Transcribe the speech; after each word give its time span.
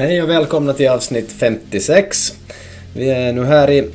Hej 0.00 0.22
och 0.22 0.30
välkomna 0.30 0.72
till 0.72 0.88
avsnitt 0.88 1.32
56. 1.32 2.34
Vi 2.94 3.10
är 3.10 3.32
nu 3.32 3.44
här 3.44 3.70
i 3.70 3.90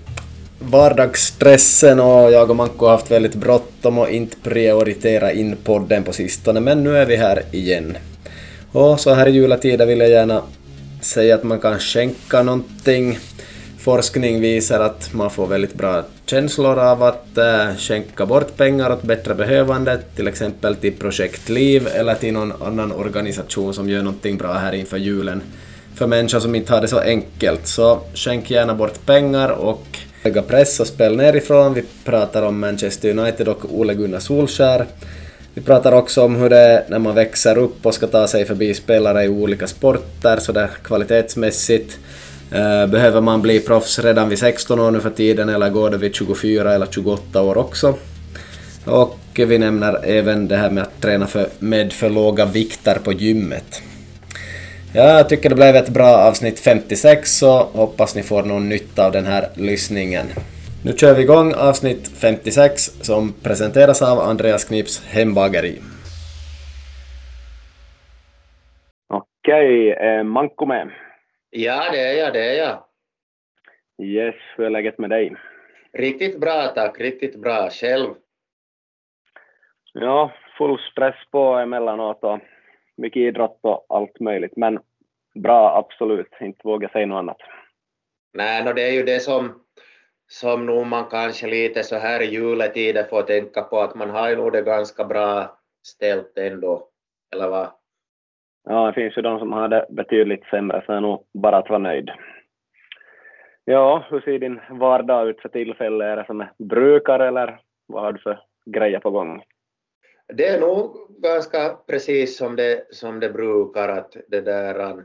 vardagsstressen 0.59 1.99
och 1.99 2.31
jag 2.31 2.49
och 2.49 2.55
Manko 2.55 2.85
har 2.85 2.91
haft 2.91 3.11
väldigt 3.11 3.35
bråttom 3.35 3.97
och 3.97 4.09
inte 4.09 4.37
prioriterat 4.43 5.33
in 5.33 5.55
podden 5.63 6.03
på 6.03 6.13
sistone, 6.13 6.59
men 6.59 6.83
nu 6.83 6.97
är 6.97 7.05
vi 7.05 7.15
här 7.15 7.43
igen. 7.51 7.97
Och 8.71 8.99
så 8.99 9.13
här 9.13 9.27
i 9.27 9.31
julatider 9.31 9.85
vill 9.85 9.99
jag 9.99 10.09
gärna 10.09 10.41
säga 11.01 11.35
att 11.35 11.43
man 11.43 11.59
kan 11.59 11.79
skänka 11.79 12.43
någonting. 12.43 13.19
Forskning 13.77 14.41
visar 14.41 14.79
att 14.79 15.13
man 15.13 15.29
får 15.29 15.47
väldigt 15.47 15.73
bra 15.73 16.03
känslor 16.25 16.79
av 16.79 17.03
att 17.03 17.37
äh, 17.37 17.75
skänka 17.77 18.25
bort 18.25 18.57
pengar 18.57 18.91
åt 18.91 19.03
bättre 19.03 19.35
behövande, 19.35 19.99
till 20.15 20.27
exempel 20.27 20.75
till 20.75 20.93
Projekt 20.93 21.49
Liv 21.49 21.87
eller 21.93 22.15
till 22.15 22.33
någon 22.33 22.53
annan 22.61 22.91
organisation 22.91 23.73
som 23.73 23.89
gör 23.89 24.03
någonting 24.03 24.37
bra 24.37 24.53
här 24.53 24.73
inför 24.73 24.97
julen 24.97 25.41
för 25.95 26.07
människor 26.07 26.39
som 26.39 26.55
inte 26.55 26.73
har 26.73 26.81
det 26.81 26.87
så 26.87 26.99
enkelt. 26.99 27.67
Så 27.67 27.99
skänk 28.13 28.51
gärna 28.51 28.73
bort 28.73 29.05
pengar 29.05 29.49
och 29.49 29.97
lägga 30.23 30.41
press 30.41 30.79
och 30.79 30.87
spel 30.87 31.15
nerifrån. 31.15 31.73
Vi 31.73 31.83
pratar 32.03 32.43
om 32.43 32.59
Manchester 32.59 33.19
United 33.19 33.47
och 33.47 33.65
Ole 33.79 33.93
Gunnar 33.93 34.19
Solskär. 34.19 34.85
Vi 35.53 35.61
pratar 35.61 35.91
också 35.91 36.23
om 36.23 36.35
hur 36.35 36.49
det 36.49 36.59
är 36.59 36.83
när 36.89 36.99
man 36.99 37.15
växer 37.15 37.57
upp 37.57 37.85
och 37.85 37.93
ska 37.93 38.07
ta 38.07 38.27
sig 38.27 38.45
förbi 38.45 38.73
spelare 38.73 39.23
i 39.23 39.29
olika 39.29 39.67
sporter, 39.67 40.37
så 40.37 40.51
där 40.51 40.69
kvalitetsmässigt. 40.83 41.99
Eh, 42.51 42.87
behöver 42.87 43.21
man 43.21 43.41
bli 43.41 43.59
proffs 43.59 43.99
redan 43.99 44.29
vid 44.29 44.39
16 44.39 44.79
år 44.79 44.91
nu 44.91 44.99
för 44.99 45.09
tiden 45.09 45.49
eller 45.49 45.69
går 45.69 45.89
det 45.89 45.97
vid 45.97 46.15
24 46.15 46.73
eller 46.73 46.87
28 46.91 47.41
år 47.41 47.57
också? 47.57 47.95
Och 48.85 49.19
vi 49.33 49.57
nämner 49.57 49.99
även 50.03 50.47
det 50.47 50.55
här 50.55 50.69
med 50.69 50.83
att 50.83 51.01
träna 51.01 51.27
för, 51.27 51.47
med 51.59 51.93
för 51.93 52.09
låga 52.09 52.45
vikter 52.45 52.99
på 53.03 53.13
gymmet. 53.13 53.81
Ja, 54.97 55.17
jag 55.17 55.29
tycker 55.29 55.49
det 55.49 55.55
blev 55.55 55.75
ett 55.75 55.93
bra 55.93 56.27
avsnitt 56.27 56.59
56 56.59 57.29
så 57.29 57.63
hoppas 57.63 58.15
ni 58.15 58.23
får 58.23 58.43
någon 58.43 58.69
nytta 58.69 59.05
av 59.05 59.11
den 59.11 59.25
här 59.25 59.43
lyssningen. 59.55 60.25
Nu 60.85 60.91
kör 60.91 61.15
vi 61.15 61.21
igång 61.21 61.53
avsnitt 61.53 62.07
56 62.21 62.81
som 62.81 63.33
presenteras 63.43 64.01
av 64.01 64.19
Andreas 64.19 64.63
Knips 64.65 65.05
hembageri. 65.05 65.81
Okej, 69.09 69.91
är 69.91 70.23
Manko 70.23 70.65
med? 70.65 70.89
Ja, 71.49 71.91
det 71.91 71.99
är 71.99 72.13
jag, 72.23 72.33
det 72.33 72.45
är 72.45 72.57
jag. 72.63 72.77
Yes, 74.07 74.35
hur 74.57 74.65
är 74.65 74.69
läget 74.69 74.99
med 74.99 75.09
dig? 75.09 75.35
Riktigt 75.93 76.39
bra 76.39 76.67
tack, 76.75 76.99
riktigt 76.99 77.35
bra. 77.35 77.69
Själv? 77.69 78.09
Ja, 79.93 80.31
full 80.57 80.77
stress 80.91 81.15
på 81.31 81.53
emellanåt 81.53 82.23
och 82.23 82.39
mycket 82.97 83.19
idrott 83.19 83.59
och 83.61 83.85
allt 83.89 84.19
möjligt, 84.19 84.55
men 84.55 84.79
bra 85.35 85.77
absolut, 85.77 86.33
inte 86.41 86.59
våga 86.63 86.89
säga 86.89 87.05
något 87.05 87.17
annat. 87.17 87.37
Nej, 88.33 88.63
no, 88.63 88.73
det 88.73 88.81
är 88.81 88.91
ju 88.91 89.03
det 89.03 89.19
som, 89.19 89.61
som 90.27 90.65
nog 90.65 90.87
man 90.87 91.05
kanske 91.05 91.47
lite 91.47 91.83
så 91.83 91.95
här 91.95 92.21
i 92.21 92.25
juletider 92.25 93.03
får 93.03 93.21
tänka 93.21 93.61
på 93.61 93.79
att 93.79 93.95
man 93.95 94.09
har 94.09 94.29
ju 94.29 94.35
nog 94.35 94.51
det 94.51 94.61
ganska 94.61 95.05
bra 95.05 95.57
ställt 95.87 96.37
ändå, 96.37 96.87
eller 97.33 97.49
vad? 97.49 97.67
Ja, 98.63 98.87
det 98.87 98.93
finns 98.93 99.17
ju 99.17 99.21
de 99.21 99.39
som 99.39 99.53
har 99.53 99.67
det 99.67 99.85
betydligt 99.89 100.45
sämre, 100.45 100.83
så 100.85 100.93
är 100.93 101.01
nog 101.01 101.25
bara 101.33 101.57
att 101.57 101.69
vara 101.69 101.79
nöjd. 101.79 102.11
Ja, 103.65 104.05
hur 104.09 104.21
ser 104.21 104.39
din 104.39 104.59
vardag 104.69 105.29
ut 105.29 105.41
för 105.41 105.49
tillfället? 105.49 106.05
Är 106.05 106.15
det 106.15 106.25
som 106.25 106.45
brukar 106.57 107.19
eller 107.19 107.59
vad 107.87 108.03
har 108.03 108.11
du 108.11 108.19
för 108.19 108.39
grejer 108.65 108.99
på 108.99 109.11
gång? 109.11 109.43
Det 110.27 110.47
är 110.47 110.59
nog 110.59 110.97
ganska 111.21 111.77
precis 111.87 112.37
som 112.37 112.55
det, 112.55 112.95
som 112.95 113.19
det 113.19 113.29
brukar, 113.29 113.89
att 113.89 114.17
det 114.27 114.41
där 114.41 114.91
um, 114.91 115.03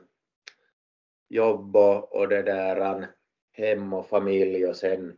jobb 1.28 1.76
och, 1.76 2.28
det 2.28 2.42
där 2.42 2.94
um, 2.94 3.04
hem 3.52 3.92
och 3.92 4.08
familj 4.08 4.66
och 4.66 4.76
sen 4.76 5.16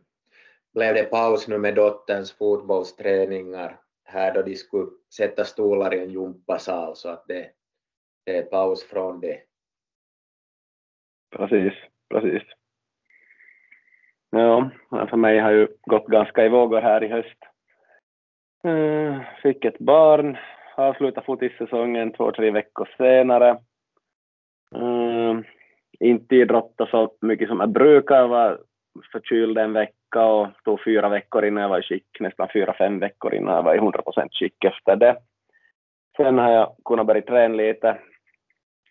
blev 0.73 0.93
det 0.95 1.03
paus 1.03 1.47
nu 1.47 1.57
med 1.57 1.75
dotterns 1.75 2.31
fotbollsträningar 2.31 3.79
här 4.03 4.33
då 4.33 4.41
de 4.41 4.55
skulle 4.55 4.91
sätta 5.15 5.43
stolar 5.43 5.93
i 5.93 5.99
en 5.99 6.11
gympasal 6.11 6.95
så 6.95 7.09
att 7.09 7.27
det, 7.27 7.49
det 8.25 8.37
är 8.37 8.43
paus 8.43 8.83
från 8.83 9.19
det. 9.19 9.41
Precis, 11.35 11.73
precis. 12.09 12.43
Ja, 14.29 14.71
för 14.89 15.17
mig 15.17 15.39
har 15.39 15.51
ju 15.51 15.67
gått 15.81 16.07
ganska 16.07 16.45
i 16.45 16.49
vågor 16.49 16.81
här 16.81 17.03
i 17.03 17.07
höst. 17.07 17.37
Eh, 18.67 19.21
fick 19.41 19.65
ett 19.65 19.79
barn, 19.79 20.37
avslutade 20.75 21.25
fotissäsongen 21.25 22.11
två, 22.11 22.31
tre 22.31 22.51
veckor 22.51 22.89
senare. 22.97 23.57
Uh, 24.75 25.39
inte 25.99 26.35
idrotta 26.35 26.85
så 26.85 27.13
mycket 27.21 27.47
som 27.47 27.59
jag 27.59 27.69
brukar, 27.69 28.27
var 28.27 28.59
förkyld 29.11 29.57
en 29.57 29.73
vecka 29.73 30.25
och 30.25 30.47
tog 30.63 30.83
fyra 30.83 31.09
veckor 31.09 31.45
innan 31.45 31.61
jag 31.61 31.69
var 31.69 31.79
i 31.79 31.83
skick, 31.83 32.19
nästan 32.19 32.47
fyra, 32.53 32.73
fem 32.77 32.99
veckor 32.99 33.33
innan 33.33 33.55
jag 33.55 33.63
var 33.63 33.75
i 33.75 33.79
100% 33.79 34.29
skick 34.31 34.63
efter 34.63 34.95
det. 34.95 35.17
Sen 36.17 36.37
har 36.37 36.51
jag 36.51 36.75
kunnat 36.85 37.07
börja 37.07 37.21
träna 37.21 37.55
lite, 37.55 37.97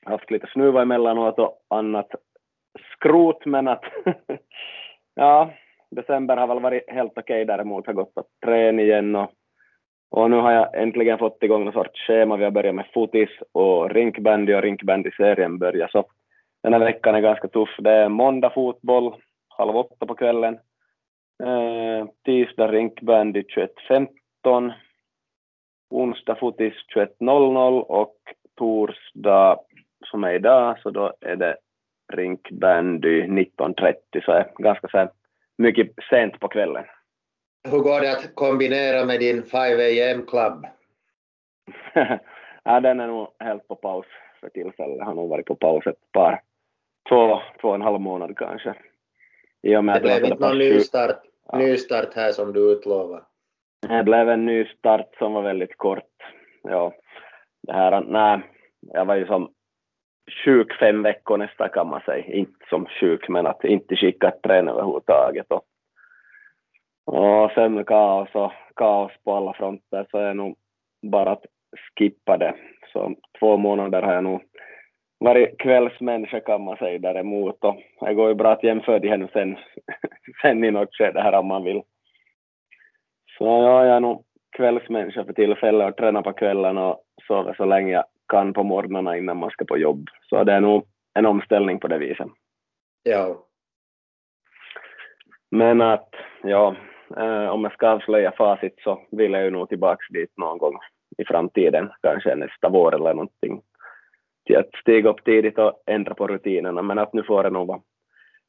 haft 0.05 0.31
lite 0.31 0.47
snuva 0.47 0.83
emellanåt 0.83 1.39
och 1.39 1.59
annat 1.71 2.09
skrot, 2.93 3.47
men 3.47 3.69
att 3.69 3.85
ja, 5.15 5.51
december 5.91 6.37
har 6.37 6.47
väl 6.47 6.61
varit 6.61 6.91
helt 6.91 7.13
okej 7.19 7.43
okay 7.43 7.45
däremot, 7.45 7.87
har 7.87 7.93
gått 7.93 8.15
på 8.15 8.25
träning 8.45 8.85
igen 8.85 9.17
och, 9.17 9.31
och 10.13 10.31
nu 10.31 10.37
har 10.37 10.53
jag 10.53 10.83
äntligen 10.83 11.19
fått 11.19 11.43
igång 11.43 11.65
någon 11.65 11.73
sorts 11.73 12.07
schema. 12.07 12.37
Vi 12.37 12.45
har 12.45 12.51
börjat 12.51 12.75
med 12.75 12.87
fotis 12.95 13.29
och 13.53 13.91
rinkbandy 13.91 14.55
och 14.55 14.63
rinkbandyserien 14.63 15.59
börjar 15.59 15.89
så 15.89 16.05
den 16.63 16.73
här 16.73 16.81
veckan 16.81 17.15
är 17.15 17.21
ganska 17.21 17.49
tuff. 17.49 17.77
Det 17.79 17.91
är 17.91 18.09
måndag 18.09 18.51
fotboll, 18.51 19.15
halv 19.49 19.77
åtta 19.77 20.07
på 20.07 20.15
kvällen. 20.15 20.59
Eh, 21.43 22.07
tisdag 22.25 22.69
rinkbandy 22.69 23.43
21.15. 23.43 24.73
Onsdag 25.91 26.35
fotis 26.35 26.75
21.00 26.95 27.81
och 27.81 28.17
torsdag 28.57 29.59
som 30.05 30.25
är 30.25 30.35
idag 30.35 30.79
så 30.83 30.91
då 30.91 31.13
är 31.21 31.37
det 31.37 31.57
rinkbandy 32.13 33.23
19.30 33.23 33.95
så 34.25 34.33
är 34.33 34.53
ganska 34.59 34.89
så 34.89 35.09
mycket 35.59 35.93
sent 36.11 36.41
på 36.41 36.49
kvällen. 36.49 36.85
Hur 37.65 37.79
går 37.79 38.01
det 38.01 38.13
att 38.13 38.35
kombinera 38.35 39.05
med 39.05 39.21
din 39.21 39.43
5 39.43 39.61
am 40.15 40.27
club? 40.27 40.67
ja, 42.65 42.81
den 42.81 43.01
är 43.01 43.07
nog 43.07 43.29
helt 43.39 43.69
på 43.69 43.77
paus 43.77 44.07
för 44.41 44.49
tillfället. 44.49 45.07
Har 45.07 45.15
nog 45.15 45.29
varit 45.29 45.47
på 45.47 45.55
paus 45.55 45.87
ett 45.87 46.13
par, 46.13 46.43
två, 47.09 47.41
två 47.61 47.69
och 47.69 47.75
en 47.75 47.83
halv 47.83 48.01
månad 48.01 48.37
kanske. 48.37 48.75
I 49.63 49.77
och 49.77 49.85
med 49.85 49.95
det 49.95 50.01
blev 50.01 50.25
inte 50.25 50.49
någon 50.49 50.59
nystart, 50.59 51.23
ja. 51.53 51.59
nystart 51.59 52.15
här 52.15 52.33
som 52.33 52.53
du 52.53 52.73
utlovade? 52.73 53.23
Det 53.89 54.03
blev 54.03 54.29
en 54.29 54.47
ny 54.47 54.65
start 54.65 55.15
som 55.19 55.33
var 55.33 55.43
väldigt 55.43 55.79
kort. 55.79 56.13
Ja, 56.63 56.93
det 57.63 57.73
här, 57.73 58.01
nej, 58.01 58.41
jag 58.81 59.05
var 59.05 59.15
ju 59.15 59.27
som 59.27 59.51
sjuk 60.45 60.73
fem 60.79 61.03
veckor 61.03 61.37
nästan 61.37 61.69
kan 61.69 61.89
man 61.89 62.01
säga. 62.01 62.25
Inte 62.25 62.67
som 62.69 62.87
sjuk, 62.87 63.29
men 63.29 63.47
att 63.47 63.65
inte 63.65 63.97
skicka 63.97 64.31
träna 64.31 64.73
överhuvudtaget. 64.73 65.47
Och, 65.53 65.65
och 67.05 67.51
sen 67.51 67.85
kaos 67.85 68.29
och 68.33 68.53
kaos 68.77 69.13
på 69.25 69.35
alla 69.35 69.53
fronter 69.53 70.07
så 70.11 70.19
är 70.19 70.27
det 70.27 70.35
nog 70.35 70.57
bara 71.03 71.31
att 71.31 71.45
skippa 71.99 72.37
det. 72.37 72.55
Så 72.93 73.15
två 73.39 73.57
månader 73.57 74.03
har 74.03 74.15
jag 74.15 74.25
nog 74.25 74.43
varit 75.19 75.59
kvällsmänniska 75.59 76.41
kan 76.41 76.65
man 76.65 76.77
säga 76.77 76.99
däremot 76.99 77.65
och 77.65 77.77
det 78.01 78.15
går 78.15 78.29
ju 78.29 78.35
bra 78.35 78.53
att 78.53 78.65
jämföra 78.65 78.99
det 78.99 79.09
här 79.09 79.29
sen, 79.33 79.57
sen 80.43 80.65
i 80.65 80.71
något 80.71 80.95
skede 80.95 81.23
här 81.23 81.33
om 81.33 81.47
man 81.47 81.65
vill. 81.65 81.83
Så 83.39 83.45
ja, 83.45 83.87
jag 83.87 83.97
är 83.97 84.01
nog 84.01 84.25
kvällsmänniska 84.57 85.25
för 85.25 85.33
tillfället 85.33 85.89
och 85.89 85.97
tränar 85.97 86.23
på 86.23 86.33
kvällen 86.33 86.79
och 86.79 87.03
sover 87.27 87.55
så 87.55 87.65
länge 87.65 87.93
jag 87.93 88.05
kan 88.29 88.53
på 88.53 88.63
morgnarna 88.63 89.17
innan 89.17 89.37
man 89.37 89.51
ska 89.51 89.65
på 89.65 89.79
jobb. 89.79 90.09
Så 90.29 90.45
det 90.45 90.53
är 90.53 90.61
nog 90.61 90.85
en 91.15 91.27
omställning 91.27 91.79
på 91.81 91.89
det 91.89 91.99
viset. 91.99 92.29
Ja. 93.03 93.47
Men 95.51 95.81
att, 95.81 96.09
ja, 96.43 96.77
om 97.51 97.65
jag 97.65 97.73
ska 97.73 97.89
avslöja 97.89 98.33
facit 98.33 98.75
så 98.85 99.01
vill 99.11 99.33
jag 99.33 99.45
ju 99.45 99.51
nog 99.51 99.69
tillbaks 99.69 100.09
dit 100.09 100.33
någon 100.37 100.59
gång 100.59 100.79
i 101.19 101.25
framtiden, 101.25 101.91
kanske 102.03 102.35
nästa 102.35 102.69
vår 102.69 102.95
eller 102.95 103.15
någonting 103.15 103.63
till 104.47 104.57
att 104.57 104.75
stiga 104.81 105.11
upp 105.11 105.25
tidigt 105.25 105.59
och 105.59 105.83
ändra 105.87 106.15
på 106.15 106.27
rutinerna, 106.27 106.83
men 106.83 106.99
att 106.99 107.13
nu 107.13 107.23
får 107.23 107.43
det 107.43 107.51
nog 107.51 107.67
vara 107.67 107.81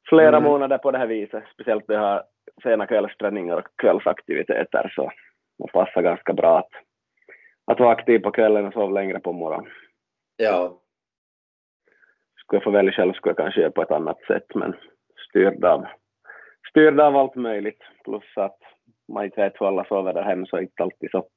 flera 0.08 0.36
mm. 0.36 0.42
månader 0.42 0.78
på 0.78 0.90
det 0.90 0.98
här 0.98 1.06
viset, 1.06 1.44
speciellt 1.54 1.84
vi 1.88 1.94
har 1.94 2.24
sena 2.62 2.86
kvällsträningar 2.86 3.56
och 3.56 3.68
kvällsaktiviteter, 3.76 4.92
så 4.94 5.12
det 5.58 5.72
passar 5.72 6.02
ganska 6.02 6.32
bra 6.32 6.58
att, 6.58 6.70
att 7.66 7.80
vara 7.80 7.90
aktiv 7.90 8.18
på 8.18 8.30
kvällen 8.30 8.66
och 8.66 8.72
sova 8.72 8.92
längre 8.92 9.20
på 9.20 9.32
morgonen. 9.32 9.70
Ja. 10.36 10.80
Skulle 12.40 12.56
jag 12.56 12.64
få 12.64 12.70
välja 12.70 12.92
själv 12.92 13.12
skulle 13.12 13.30
jag 13.30 13.36
kanske 13.36 13.60
göra 13.60 13.70
på 13.70 13.82
ett 13.82 13.90
annat 13.90 14.20
sätt, 14.26 14.54
men 14.54 14.74
styrd 15.28 15.64
av, 15.64 15.86
styrd 16.68 17.00
av 17.00 17.16
allt 17.16 17.34
möjligt, 17.34 17.82
plus 18.04 18.36
att 18.36 18.58
man 19.12 19.24
inte 19.24 19.40
vet 19.40 19.60
hur 19.60 19.66
alla 19.66 19.84
sover 19.84 20.12
där 20.12 20.22
hemma, 20.22 20.46
så 20.46 20.60
inte 20.60 20.82
alltid 20.82 21.10
så 21.10 21.28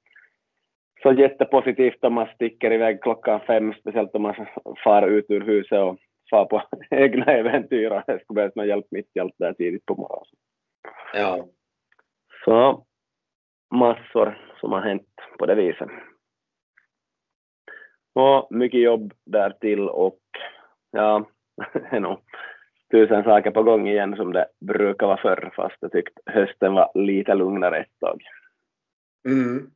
så 1.03 1.13
jättepositivt 1.13 2.03
om 2.03 2.13
man 2.13 2.27
sticker 2.35 2.71
iväg 2.71 3.01
klockan 3.01 3.39
fem, 3.39 3.73
speciellt 3.73 4.15
om 4.15 4.21
man 4.21 4.47
far 4.83 5.07
ut 5.07 5.25
ur 5.29 5.41
huset 5.41 5.79
och 5.79 5.97
fara 6.29 6.45
på 6.45 6.63
egna 6.89 7.25
äventyr 7.25 7.91
och 7.91 8.01
det 8.07 8.19
skulle 8.19 8.35
behövas 8.35 8.55
någon 8.55 8.67
hjälp 8.67 8.85
mitt 8.91 9.09
i 9.15 9.19
allt 9.19 9.35
där 9.37 9.53
tidigt 9.53 9.85
på 9.85 9.95
morgonen. 9.95 10.25
Ja. 11.13 11.47
Så 12.45 12.85
massor 13.75 14.37
som 14.59 14.71
har 14.71 14.81
hänt 14.81 15.07
på 15.39 15.45
det 15.45 15.55
viset. 15.55 15.89
Och 18.13 18.47
mycket 18.49 18.81
jobb 18.81 19.13
därtill 19.25 19.89
och 19.89 20.19
ja, 20.91 21.25
det 21.73 21.95
är 21.95 21.99
nog 21.99 22.19
tusen 22.91 23.23
saker 23.23 23.51
på 23.51 23.63
gång 23.63 23.87
igen 23.87 24.15
som 24.15 24.33
det 24.33 24.47
brukar 24.59 25.07
vara 25.07 25.21
förr 25.21 25.53
fast 25.55 25.75
jag 25.79 25.91
tyckte 25.91 26.21
hösten 26.25 26.73
var 26.73 26.91
lite 26.93 27.33
lugnare 27.33 27.79
ett 27.79 27.99
tag. 27.99 28.21
Mm. 29.27 29.71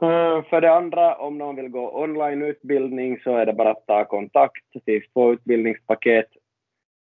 Eh, 0.01 0.44
för 0.50 0.62
det 0.62 0.74
andra, 0.74 1.15
om 1.15 1.38
någon 1.38 1.56
vill 1.56 1.69
gå 1.69 2.03
onlineutbildning 2.03 3.19
så 3.19 3.38
är 3.38 3.45
det 3.45 3.53
bara 3.53 3.71
att 3.71 3.88
ta 3.88 4.06
kontakt. 4.06 4.65
Det 4.74 4.85
finns 4.85 5.13
två 5.13 5.33
utbildningspaket. 5.33 6.27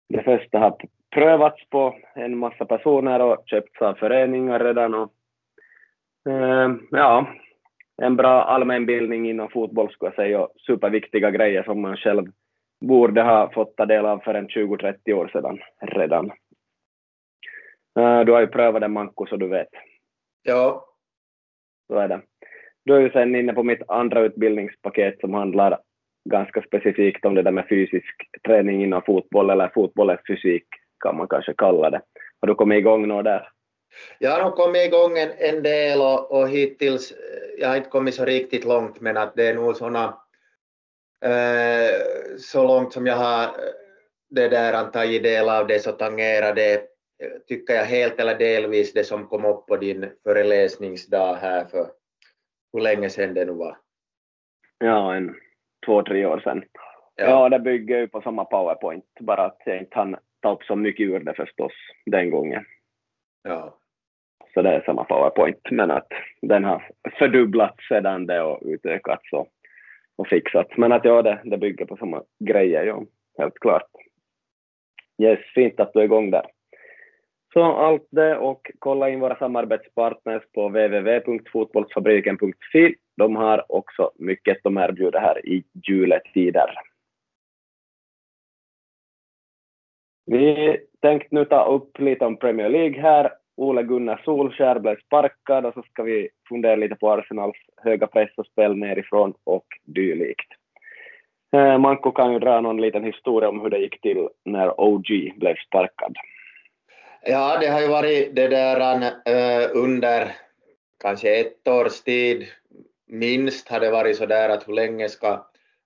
Det 0.10 0.24
första 0.24 0.60
har 0.60 0.78
prövats 1.12 1.70
på 1.70 1.96
en 2.16 2.38
massa 2.38 2.66
personer 2.66 3.20
och 3.20 3.44
köpts 3.46 3.82
av 3.82 3.94
föreningar 3.94 4.60
redan. 4.60 4.94
Och, 4.94 5.12
eh, 6.30 6.72
ja, 6.92 7.28
en 8.02 8.16
bra 8.16 8.44
allmänbildning 8.44 9.30
inom 9.30 9.50
fotboll 9.50 9.92
skulle 9.92 10.10
jag 10.10 10.16
säga 10.16 10.42
och 10.42 10.54
superviktiga 10.58 11.32
grejer 11.32 11.64
som 11.64 11.82
man 11.82 11.98
själv 11.98 12.26
borde 12.88 13.22
ha 13.22 13.52
fått 13.54 13.76
ta 13.76 13.86
del 13.86 14.06
av 14.06 14.20
för 14.20 14.34
en 14.34 14.48
20-30 14.48 15.14
år 15.14 15.28
sedan 15.28 15.60
redan. 15.82 16.32
Uh, 18.00 18.20
du 18.26 18.32
har 18.32 18.42
ju 18.42 18.48
prövat 18.48 18.82
det 18.82 18.88
Manko 18.88 19.26
så 19.26 19.36
du 19.36 19.48
vet. 19.48 19.70
Ja. 20.44 20.86
Så 21.88 21.96
är 21.96 22.08
det. 22.08 22.22
Du 22.86 22.96
är 22.96 23.00
ju 23.00 23.12
sen 23.12 23.36
inne 23.36 23.54
på 23.54 23.64
mitt 23.64 23.90
andra 23.90 24.22
utbildningspaket 24.22 25.20
som 25.20 25.34
handlar 25.34 25.80
ganska 26.30 26.62
specifikt 26.62 27.26
om 27.26 27.36
det 27.36 27.42
där 27.42 27.52
med 27.52 27.70
fysisk 27.70 28.16
träning 28.48 28.84
inom 28.84 29.02
fotboll, 29.02 29.50
eller 29.50 29.72
fotbollens 29.74 30.22
fysik 30.28 30.66
kan 31.04 31.18
man 31.18 31.28
kanske 31.28 31.54
kalla 31.58 31.90
det. 31.90 32.02
Har 32.42 32.48
du 32.48 32.56
kommit 32.56 32.78
igång 32.78 33.08
något 33.08 33.26
där? 33.26 33.50
Jag 34.20 34.32
har 34.32 34.44
nog 34.44 34.56
kommit 34.56 34.86
igång 34.86 35.18
en, 35.18 35.30
en 35.38 35.64
del 35.64 36.02
och, 36.02 36.32
och 36.32 36.50
hittills, 36.50 37.14
jag 37.60 37.68
har 37.68 37.76
inte 37.76 37.90
kommit 37.90 38.16
så 38.16 38.26
riktigt 38.26 38.66
långt, 38.66 39.02
men 39.02 39.18
att 39.18 39.36
det 39.36 39.50
är 39.50 39.56
nog 39.56 39.76
såna, 39.76 40.04
eh, 40.04 40.14
så 42.38 42.68
långt 42.68 42.94
som 42.94 43.08
jag 43.08 43.16
har 43.16 43.48
det 44.30 44.48
där 44.48 44.92
tagit 44.92 45.24
del 45.24 45.50
av 45.50 45.68
det 45.68 45.80
så 45.80 45.92
tangerar 45.92 46.56
det, 46.56 46.82
tycker 47.48 47.74
jag 47.74 47.86
helt 47.86 48.20
eller 48.20 48.38
delvis 48.38 48.94
det 48.94 49.04
som 49.04 49.28
kom 49.28 49.46
upp 49.46 49.66
på 49.68 49.78
din 49.78 50.10
föreläsningsdag 50.24 51.36
här 51.36 51.66
för 51.66 51.88
hur 52.74 52.82
länge 52.82 53.10
sedan 53.10 53.34
det 53.34 53.46
nu 53.46 53.52
var? 53.52 53.78
Ja, 54.78 55.16
en 55.16 55.36
två, 55.86 56.04
tre 56.04 56.26
år 56.26 56.40
sedan. 56.40 56.64
Ja, 57.16 57.26
ja 57.26 57.50
det 57.50 57.60
bygger 57.60 57.98
ju 57.98 58.08
på 58.08 58.22
samma 58.22 58.46
powerpoint, 58.46 59.06
bara 59.20 59.46
att 59.46 59.62
jag 59.66 59.78
inte 59.78 59.96
hann 59.96 60.16
ta 60.42 60.54
upp 60.54 60.64
så 60.64 60.76
mycket 60.76 61.04
ur 61.04 61.20
det 61.20 61.34
förstås 61.34 61.74
den 62.06 62.32
gången. 62.32 62.66
Ja. 63.44 63.80
Så 64.54 64.62
det 64.62 64.70
är 64.70 64.82
samma 64.82 65.04
powerpoint, 65.04 65.72
men 65.72 65.92
att 65.92 66.08
den 66.42 66.64
har 66.64 66.92
fördubblats 67.20 67.88
sedan 67.88 68.26
det 68.28 68.42
och 68.42 68.60
utökats 68.62 69.34
och, 69.34 69.48
och 70.16 70.28
fixats. 70.28 70.78
Men 70.78 70.92
att 70.92 71.06
ja, 71.06 71.22
det, 71.22 71.42
det 71.44 71.58
bygger 71.58 71.86
på 71.86 71.98
samma 71.98 72.24
grejer, 72.40 72.86
ja, 72.86 73.04
helt 73.38 73.60
klart. 73.60 73.90
Yes, 75.22 75.40
fint 75.56 75.80
att 75.80 75.94
du 75.94 76.00
är 76.00 76.04
igång 76.04 76.32
där. 76.32 76.46
Så 77.54 77.64
allt 77.64 78.08
det 78.10 78.38
och 78.38 78.72
kolla 78.80 79.10
in 79.10 79.20
våra 79.20 79.36
samarbetspartners 79.36 80.44
på 80.54 80.68
www.fotbollsfabriken.fi. 80.68 82.96
De 83.18 83.36
har 83.36 83.72
också 83.72 84.12
mycket 84.16 84.58
de 84.64 84.78
erbjuder 84.78 85.20
här 85.20 85.48
i 85.48 85.64
juletider. 85.88 86.76
Vi 90.26 90.78
tänkte 91.02 91.36
nu 91.36 91.46
ta 91.46 91.66
upp 91.66 92.00
lite 92.00 92.26
om 92.26 92.38
Premier 92.38 92.70
League 92.70 93.02
här. 93.02 93.32
Ole 93.58 93.84
Gunnar 93.84 94.22
Solskär 94.26 94.80
blev 94.80 95.00
sparkad 95.06 95.66
och 95.66 95.74
så 95.74 95.82
ska 95.82 96.04
vi 96.04 96.30
fundera 96.50 96.76
lite 96.76 96.96
på 96.96 97.12
Arsenals 97.12 97.58
höga 97.78 98.08
press 98.08 98.30
och 98.38 98.46
spel 98.46 98.78
nerifrån 98.78 99.34
och 99.44 99.66
dylikt. 99.84 100.48
Eh, 101.54 101.78
Manko 101.78 102.12
kan 102.12 102.34
ju 102.34 102.40
dra 102.40 102.62
någon 102.62 102.82
liten 102.82 103.04
historia 103.04 103.50
om 103.50 103.62
hur 103.62 103.70
det 103.70 103.78
gick 103.78 104.02
till 104.02 104.30
när 104.46 104.82
OG 104.82 105.34
blev 105.36 105.56
sparkad. 105.68 106.16
Ja, 107.26 107.58
det 107.62 107.68
har 107.68 107.82
ju 107.82 107.88
varit 107.88 108.36
det 108.36 108.48
där 108.48 109.02
uh, 109.02 109.84
under 109.84 110.32
kanske 111.00 111.40
ett 111.40 111.68
års 111.68 112.02
tid 112.02 112.46
minst 113.08 113.70
har 113.70 113.80
det 113.80 113.92
varit 113.92 114.18
så 114.18 114.26
där 114.26 114.50
att 114.50 114.68
hur 114.68 114.74
länge 114.74 115.10
ska 115.10 115.46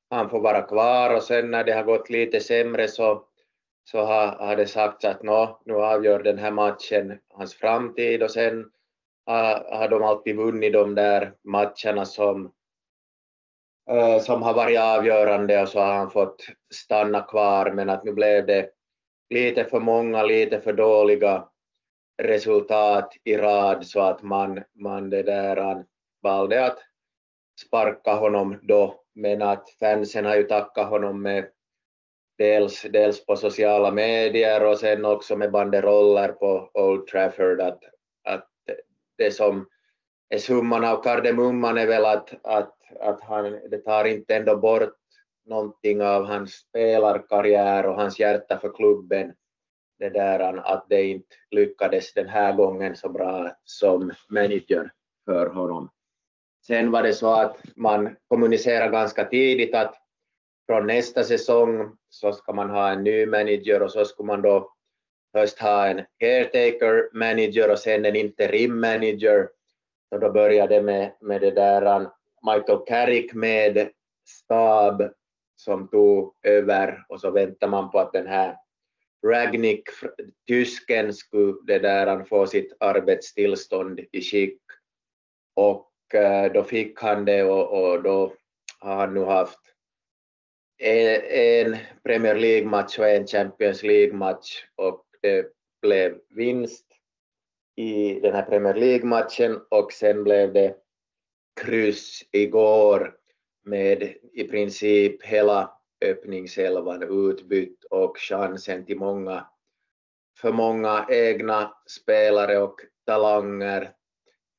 han 0.10 0.30
få 0.30 0.40
vara 0.40 0.62
kvar 0.62 1.16
och 1.16 1.24
sen 1.24 1.52
när 1.52 1.64
det 1.64 1.72
har 1.72 1.84
gått 1.84 2.10
lite 2.10 2.40
sämre 2.40 2.88
så, 2.88 3.24
så 3.92 4.06
har, 4.06 4.28
har 4.28 4.56
det 4.56 4.68
sagts 4.68 5.06
att 5.06 5.24
nå, 5.24 5.60
nu 5.66 5.74
avgör 5.74 6.24
den 6.24 6.38
här 6.38 6.52
matchen 6.52 7.20
hans 7.30 7.56
framtid. 7.56 8.24
Och 8.24 8.32
sen 8.32 8.72
har, 9.26 9.78
har 9.78 9.88
de 9.88 10.04
alltid 10.04 10.36
vunnit 10.36 10.74
de 10.74 10.96
där 10.96 11.34
matcherna 11.44 12.06
som, 12.06 12.52
äh, 13.90 14.20
som 14.20 14.42
har 14.42 14.54
varit 14.54 14.80
avgörande 14.80 15.62
och 15.62 15.70
så 15.70 15.80
har 15.80 15.94
han 15.94 16.12
fått 16.12 16.46
stanna 16.74 17.22
kvar. 17.22 17.72
Men 17.72 17.90
att 17.90 18.04
nu 18.04 18.14
blev 18.14 18.46
det 18.46 18.70
lite 19.30 19.66
för 19.66 19.80
många, 19.80 20.24
lite 20.24 20.62
för 20.62 20.74
dåliga 20.74 21.48
resultat 22.22 23.14
i 23.24 23.38
rad. 23.38 23.88
Så 23.88 24.02
att 24.02 24.24
man, 24.24 24.64
man 24.76 25.10
det 25.10 25.24
där 25.24 25.86
valde 26.24 26.66
att 26.66 26.80
sparka 27.68 28.14
honom 28.14 28.60
då, 28.62 29.04
men 29.16 29.42
att 29.42 29.70
fansen 29.80 30.26
har 30.26 30.36
ju 30.36 30.44
tackat 30.44 30.90
honom 30.90 31.22
med 31.22 31.50
dels, 32.38 32.82
dels 32.82 33.26
på 33.26 33.36
sociala 33.36 33.92
medier 33.92 34.66
och 34.66 34.78
sen 34.78 35.06
också 35.06 35.36
med 35.36 35.52
banderoller 35.52 36.28
på 36.28 36.70
Old 36.74 37.08
Trafford 37.08 37.62
att, 37.62 37.84
att 38.24 38.50
det 39.18 39.32
som 39.32 39.68
är 40.30 40.38
summan 40.38 40.84
av 40.84 41.04
kardemumman 41.04 41.78
är 41.78 41.88
väl 41.88 42.06
att, 42.06 42.34
att, 42.44 42.76
att 43.00 43.22
han, 43.22 43.60
det 43.70 43.78
tar 43.78 44.06
inte 44.06 44.36
ändå 44.36 44.58
bort 44.58 44.98
någonting 45.46 46.02
av 46.02 46.26
hans 46.26 46.52
spelarkarriär 46.54 47.86
och 47.86 47.96
hans 47.96 48.20
hjärta 48.20 48.60
för 48.60 48.74
klubben 48.74 49.34
det 50.00 50.10
där 50.10 50.40
att 50.58 50.86
det 50.90 51.04
inte 51.04 51.36
lyckades 51.52 52.14
den 52.14 52.30
här 52.30 52.54
gången 52.54 52.96
så 52.96 53.10
bra 53.10 53.52
som 53.64 54.12
manager 54.30 54.92
för 55.26 55.48
honom. 55.48 55.90
Sen 56.68 56.92
var 56.92 57.04
det 57.04 57.14
så 57.14 57.34
att 57.34 57.58
man 57.76 58.16
kommunicerade 58.28 58.92
ganska 58.92 59.26
tidigt 59.26 59.76
att 59.76 59.96
från 60.68 60.88
nästa 60.88 61.24
säsong 61.24 61.98
så 62.10 62.34
ska 62.34 62.54
man 62.54 62.70
ha 62.70 62.90
en 62.90 63.04
ny 63.04 63.26
manager 63.26 63.82
och 63.82 63.92
så 63.92 64.06
ska 64.06 64.24
man 64.24 64.42
då 64.42 64.74
först 65.32 65.60
ha 65.60 65.88
en 65.88 66.02
caretaker 66.20 67.10
manager 67.14 67.72
och 67.72 67.80
sen 67.80 68.06
en 68.06 68.16
interim 68.16 68.80
manager. 68.80 69.50
Så 70.10 70.18
då 70.18 70.32
började 70.32 70.76
det 70.76 70.82
med, 70.82 71.12
med 71.22 71.42
det 71.42 71.52
där 71.52 72.02
um, 72.02 72.08
Michael 72.54 72.80
Carrick 72.88 73.34
med 73.34 73.90
stab 74.26 75.04
som 75.56 75.88
tog 75.88 76.36
över 76.44 77.06
och 77.10 77.22
så 77.22 77.32
väntar 77.32 77.68
man 77.68 77.92
på 77.92 78.00
att 78.00 78.14
den 78.14 78.28
här 78.28 78.58
Ragnick, 79.28 79.84
tysken, 80.48 81.14
skulle 81.14 81.54
det 81.66 81.80
där 81.80 82.08
um, 82.08 82.26
få 82.26 82.48
sitt 82.48 82.78
arbetstillstånd 82.80 84.00
i 84.12 84.22
skick 84.22 84.62
och 85.54 85.92
uh, 86.16 86.54
då 86.54 86.64
fick 86.64 87.02
han 87.02 87.26
det 87.26 87.44
och, 87.44 87.92
och 87.92 88.04
då 88.04 88.34
har 88.80 88.96
han 88.96 89.14
nu 89.14 89.24
haft 89.24 89.60
en 90.78 91.78
Premier 92.04 92.36
League-match 92.36 93.00
och 93.00 93.08
en 93.08 93.28
Champions 93.28 93.84
League-match 93.84 94.66
och 94.76 95.06
det 95.22 95.46
blev 95.82 96.18
vinst 96.30 96.86
i 97.76 98.20
den 98.20 98.34
här 98.34 98.44
Premier 98.44 98.74
League-matchen 98.74 99.62
och 99.70 99.92
sen 99.92 100.24
blev 100.24 100.54
det 100.54 100.76
kryss 101.62 102.24
igår 102.32 103.18
med 103.64 104.14
i 104.34 104.44
princip 104.44 105.24
hela 105.24 105.72
öppningselvan 106.06 107.30
utbytt 107.30 107.84
och 107.84 108.18
chansen 108.18 108.86
till 108.86 108.98
många, 108.98 109.48
för 110.42 110.52
många 110.52 111.06
egna 111.10 111.74
spelare 111.88 112.58
och 112.58 112.80
talanger 113.06 113.92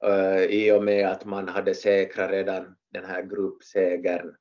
uh, 0.06 0.42
i 0.42 0.72
och 0.72 0.84
med 0.84 1.08
att 1.08 1.25
man 1.25 1.48
hade 1.48 1.75
säkrat 1.75 2.30
redan 2.30 2.76
den 2.92 3.04
här 3.04 3.22
gruppsegern 3.22 4.34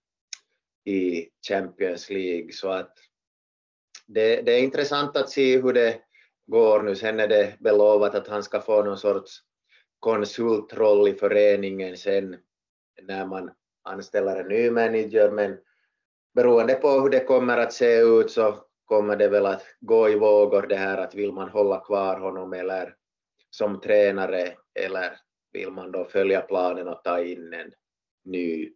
i 0.88 1.30
Champions 1.48 2.10
League. 2.10 2.52
Så 2.52 2.70
att 2.70 2.94
det, 4.08 4.42
det, 4.42 4.52
är 4.52 4.64
intressant 4.64 5.18
att 5.18 5.30
se 5.30 5.62
hur 5.62 5.74
det 5.74 6.02
går 6.46 6.82
nu. 6.82 6.96
Sen 6.96 7.20
är 7.20 7.28
det 7.28 7.56
belovat 7.60 8.16
att 8.16 8.28
han 8.28 8.44
ska 8.44 8.62
få 8.62 8.84
någon 8.84 8.98
sorts 8.98 9.42
konsultroll 10.00 11.08
i 11.08 11.14
föreningen 11.14 11.98
sen 11.98 12.38
när 13.02 13.26
man 13.26 13.52
anställer 13.84 14.36
en 14.36 14.48
ny 14.48 14.70
manager, 14.70 15.32
men 15.32 15.58
beroende 16.36 16.74
på 16.74 16.90
hur 16.90 17.10
det 17.10 17.24
kommer 17.24 17.58
att 17.58 17.74
se 17.74 18.02
ut 18.02 18.32
så 18.32 18.56
kommer 18.86 19.16
det 19.16 19.28
väl 19.28 19.46
att 19.46 19.64
gå 19.80 20.10
i 20.10 20.16
vågor 20.16 20.68
det 20.68 20.76
här 20.76 20.98
att 20.98 21.16
vill 21.16 21.34
man 21.34 21.50
hålla 21.50 21.80
kvar 21.80 22.20
honom 22.20 22.54
eller 22.54 22.96
som 23.50 23.82
tränare 23.82 24.54
eller 24.80 25.20
vill 25.54 25.72
man 25.72 25.92
då 25.92 26.06
följa 26.06 26.42
planen 26.42 26.88
och 26.88 27.04
ta 27.04 27.24
in 27.24 27.54
en 27.54 27.72
ny. 28.26 28.72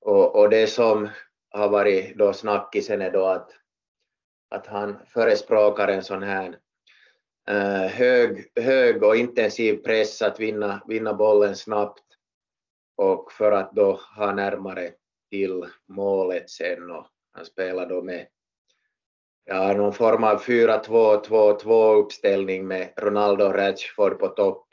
Och, 0.00 0.36
och 0.36 0.50
det 0.50 0.66
som 0.66 1.08
har 1.50 1.68
varit 1.68 2.16
då 2.16 2.32
snackisen 2.32 3.02
är 3.02 3.10
då 3.10 3.26
att, 3.26 3.50
att 4.50 4.66
han 4.66 4.98
förespråkar 5.06 5.88
en 5.88 6.04
sån 6.04 6.22
här 6.22 6.58
eh, 7.48 7.90
hög, 7.90 8.52
hög 8.60 9.02
och 9.02 9.16
intensiv 9.16 9.76
press 9.76 10.22
att 10.22 10.40
vinna, 10.40 10.82
vinna 10.86 11.14
bollen 11.14 11.56
snabbt 11.56 12.04
och 12.96 13.32
för 13.32 13.52
att 13.52 13.72
då 13.72 14.00
ha 14.16 14.32
närmare 14.32 14.92
till 15.30 15.64
målet 15.86 16.50
sen 16.50 16.90
och 16.90 17.06
han 17.32 17.44
spelar 17.44 17.88
då 17.88 18.02
med 18.02 18.26
ja, 19.44 19.72
någon 19.72 19.92
form 19.92 20.24
av 20.24 20.42
4-2-2-2 20.42 21.94
uppställning 21.94 22.66
med 22.66 22.92
Ronaldo 22.96 23.44
och 23.44 23.54
Rashford 23.54 24.18
på 24.18 24.28
topp 24.28 24.68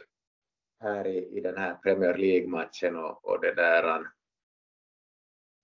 här 0.79 1.07
i, 1.07 1.37
i 1.37 1.41
den 1.41 1.57
här 1.57 1.73
Premier 1.73 2.17
League-matchen 2.17 2.95
och, 2.95 3.25
och 3.25 3.41
det 3.41 3.53
där. 3.53 4.05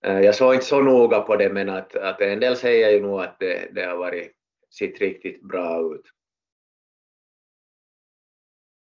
Eh, 0.06 0.20
jag 0.20 0.34
såg 0.34 0.54
inte 0.54 0.66
så 0.66 0.80
noga 0.80 1.20
på 1.20 1.36
det 1.36 1.48
men 1.48 1.68
att, 1.68 1.96
att 1.96 2.20
en 2.20 2.40
del 2.40 2.56
säger 2.56 2.90
ju 2.90 3.00
nog 3.02 3.20
att 3.20 3.38
det, 3.38 3.74
det 3.74 3.84
har 3.84 3.96
varit, 3.96 4.32
sett 4.78 5.00
riktigt 5.00 5.42
bra 5.42 5.94
ut. 5.94 6.04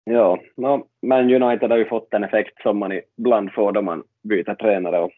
Ja, 0.03 0.39
no, 0.57 0.87
men 1.01 1.43
United 1.43 1.71
har 1.71 1.77
ju 1.77 1.85
fått 1.85 2.13
en 2.13 2.23
effekt 2.23 2.61
som 2.61 2.77
man 2.77 2.99
ibland 3.17 3.53
får 3.53 3.71
då 3.71 3.81
man 3.81 4.03
byter 4.23 4.55
tränare 4.55 4.99
och 4.99 5.11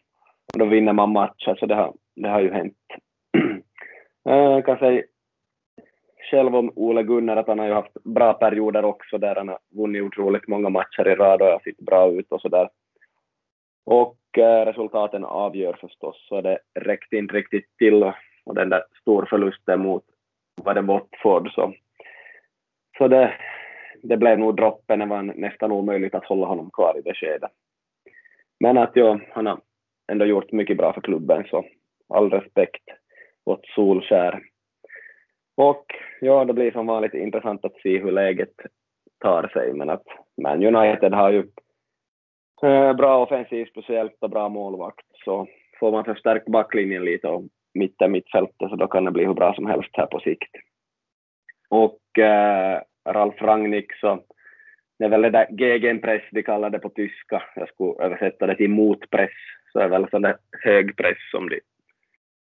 och 0.52 0.58
då 0.58 0.64
vinner 0.64 0.92
man 0.92 1.12
matcher, 1.12 1.56
så 1.58 1.66
det 1.66 1.74
har, 1.74 1.94
det 2.16 2.28
har 2.28 2.40
ju 2.40 2.52
hänt. 2.52 2.76
Eh, 4.28 4.34
jag 4.34 4.66
kan 4.66 4.78
säga 4.78 5.02
själv 6.30 6.56
om 6.56 6.72
Ole 6.76 7.02
Gunnar 7.02 7.36
att 7.36 7.48
han 7.48 7.58
har 7.58 7.66
ju 7.66 7.72
haft 7.72 8.04
bra 8.04 8.32
perioder 8.32 8.84
också 8.84 9.18
där 9.18 9.34
han 9.34 9.48
har 9.48 9.58
vunnit 9.70 10.02
otroligt 10.02 10.48
många 10.48 10.68
matcher 10.68 11.08
i 11.08 11.14
rad 11.14 11.42
och 11.42 11.48
har 11.48 11.60
sett 11.64 11.76
bra 11.76 12.10
ut 12.10 12.26
och 12.32 12.40
sådär. 12.40 12.68
Och 13.84 14.38
eh, 14.38 14.66
resultaten 14.66 15.24
avgör 15.24 15.76
förstås, 15.80 16.26
så 16.28 16.40
det 16.40 16.58
räckte 16.74 17.16
inte 17.16 17.34
riktigt 17.34 17.76
till 17.78 18.12
och 18.44 18.54
den 18.54 18.68
där 18.68 18.84
storförlusten 19.00 19.80
mot 19.80 20.04
var 20.62 20.74
det 20.74 20.80
Watford 20.80 21.52
så, 21.52 21.72
så 22.98 23.08
det, 23.08 23.34
det 24.02 24.16
blev 24.16 24.38
nog 24.38 24.56
droppen, 24.56 24.98
det 24.98 25.06
var 25.06 25.22
nästan 25.22 25.72
omöjligt 25.72 26.14
att 26.14 26.24
hålla 26.24 26.46
honom 26.46 26.70
kvar 26.70 26.98
i 26.98 27.02
det 27.02 27.14
skedet. 27.14 27.50
Men 28.60 28.78
att 28.78 28.90
ja, 28.94 29.20
han 29.30 29.46
har 29.46 29.60
ändå 30.12 30.24
gjort 30.24 30.52
mycket 30.52 30.76
bra 30.76 30.92
för 30.92 31.00
klubben, 31.00 31.44
så 31.50 31.64
all 32.08 32.30
respekt 32.30 32.84
åt 33.44 33.66
Solskär. 33.74 34.42
Och 35.56 35.86
ja, 36.20 36.44
det 36.44 36.52
blir 36.52 36.72
som 36.72 36.86
vanligt 36.86 37.14
intressant 37.14 37.64
att 37.64 37.80
se 37.82 37.98
hur 37.98 38.12
läget 38.12 38.54
tar 39.18 39.48
sig, 39.48 39.72
men 39.72 39.90
att 39.90 40.04
Man 40.42 40.74
United 40.74 41.12
har 41.12 41.30
ju 41.30 41.46
Eh, 42.64 42.92
bra 42.92 43.22
offensiv 43.22 43.66
speciellt 43.66 44.16
och 44.20 44.30
bra 44.30 44.48
målvakt, 44.48 45.06
så 45.24 45.46
får 45.80 45.92
man 45.92 46.04
förstärkt 46.04 46.48
backlinjen 46.48 47.04
lite 47.04 47.28
och 47.28 47.42
mitten 47.74 48.12
mittfältet 48.12 48.70
så 48.70 48.76
då 48.76 48.86
kan 48.86 49.04
det 49.04 49.10
bli 49.10 49.24
hur 49.24 49.34
bra 49.34 49.54
som 49.54 49.66
helst 49.66 49.90
här 49.92 50.06
på 50.06 50.20
sikt. 50.20 50.50
Och 51.68 52.18
äh, 52.18 52.80
Ralf 53.08 53.42
Rangnick 53.42 53.94
så 53.94 54.20
det 54.98 55.04
är 55.04 55.08
väl 55.08 55.22
det 55.22 55.30
där 55.30 55.46
gegenpress 55.50 56.22
de 56.30 56.42
kallar 56.42 56.70
det 56.70 56.78
på 56.78 56.88
tyska, 56.88 57.42
jag 57.56 57.68
skulle 57.68 58.04
översätta 58.04 58.46
det 58.46 58.56
till 58.56 58.70
motpress, 58.70 59.32
så 59.72 59.78
är 59.78 59.88
väl 59.88 60.10
sån 60.10 60.22
där 60.22 60.36
högpress 60.64 61.30
som 61.30 61.48
de 61.48 61.60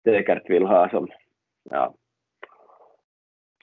säkert 0.03 0.49
vill 0.49 0.65
ha 0.65 0.89
som, 0.89 1.07
ja, 1.69 1.93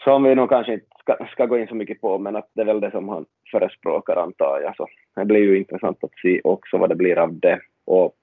som 0.04 0.22
vi 0.22 0.34
nog 0.34 0.48
kanske 0.48 0.72
inte 0.72 0.86
ska, 0.98 1.26
ska 1.30 1.46
gå 1.46 1.58
in 1.58 1.68
så 1.68 1.74
mycket 1.74 2.00
på, 2.00 2.18
men 2.18 2.36
att 2.36 2.50
det 2.54 2.60
är 2.60 2.66
väl 2.66 2.80
det 2.80 2.90
som 2.90 3.08
han 3.08 3.26
förespråkar 3.50 4.16
antar 4.16 4.60
jag. 4.60 4.76
Så 4.76 4.86
det 5.14 5.24
blir 5.24 5.40
ju 5.40 5.58
intressant 5.58 6.04
att 6.04 6.18
se 6.22 6.40
också 6.44 6.78
vad 6.78 6.88
det 6.88 6.94
blir 6.94 7.18
av 7.18 7.34
det 7.34 7.60
och 7.84 8.14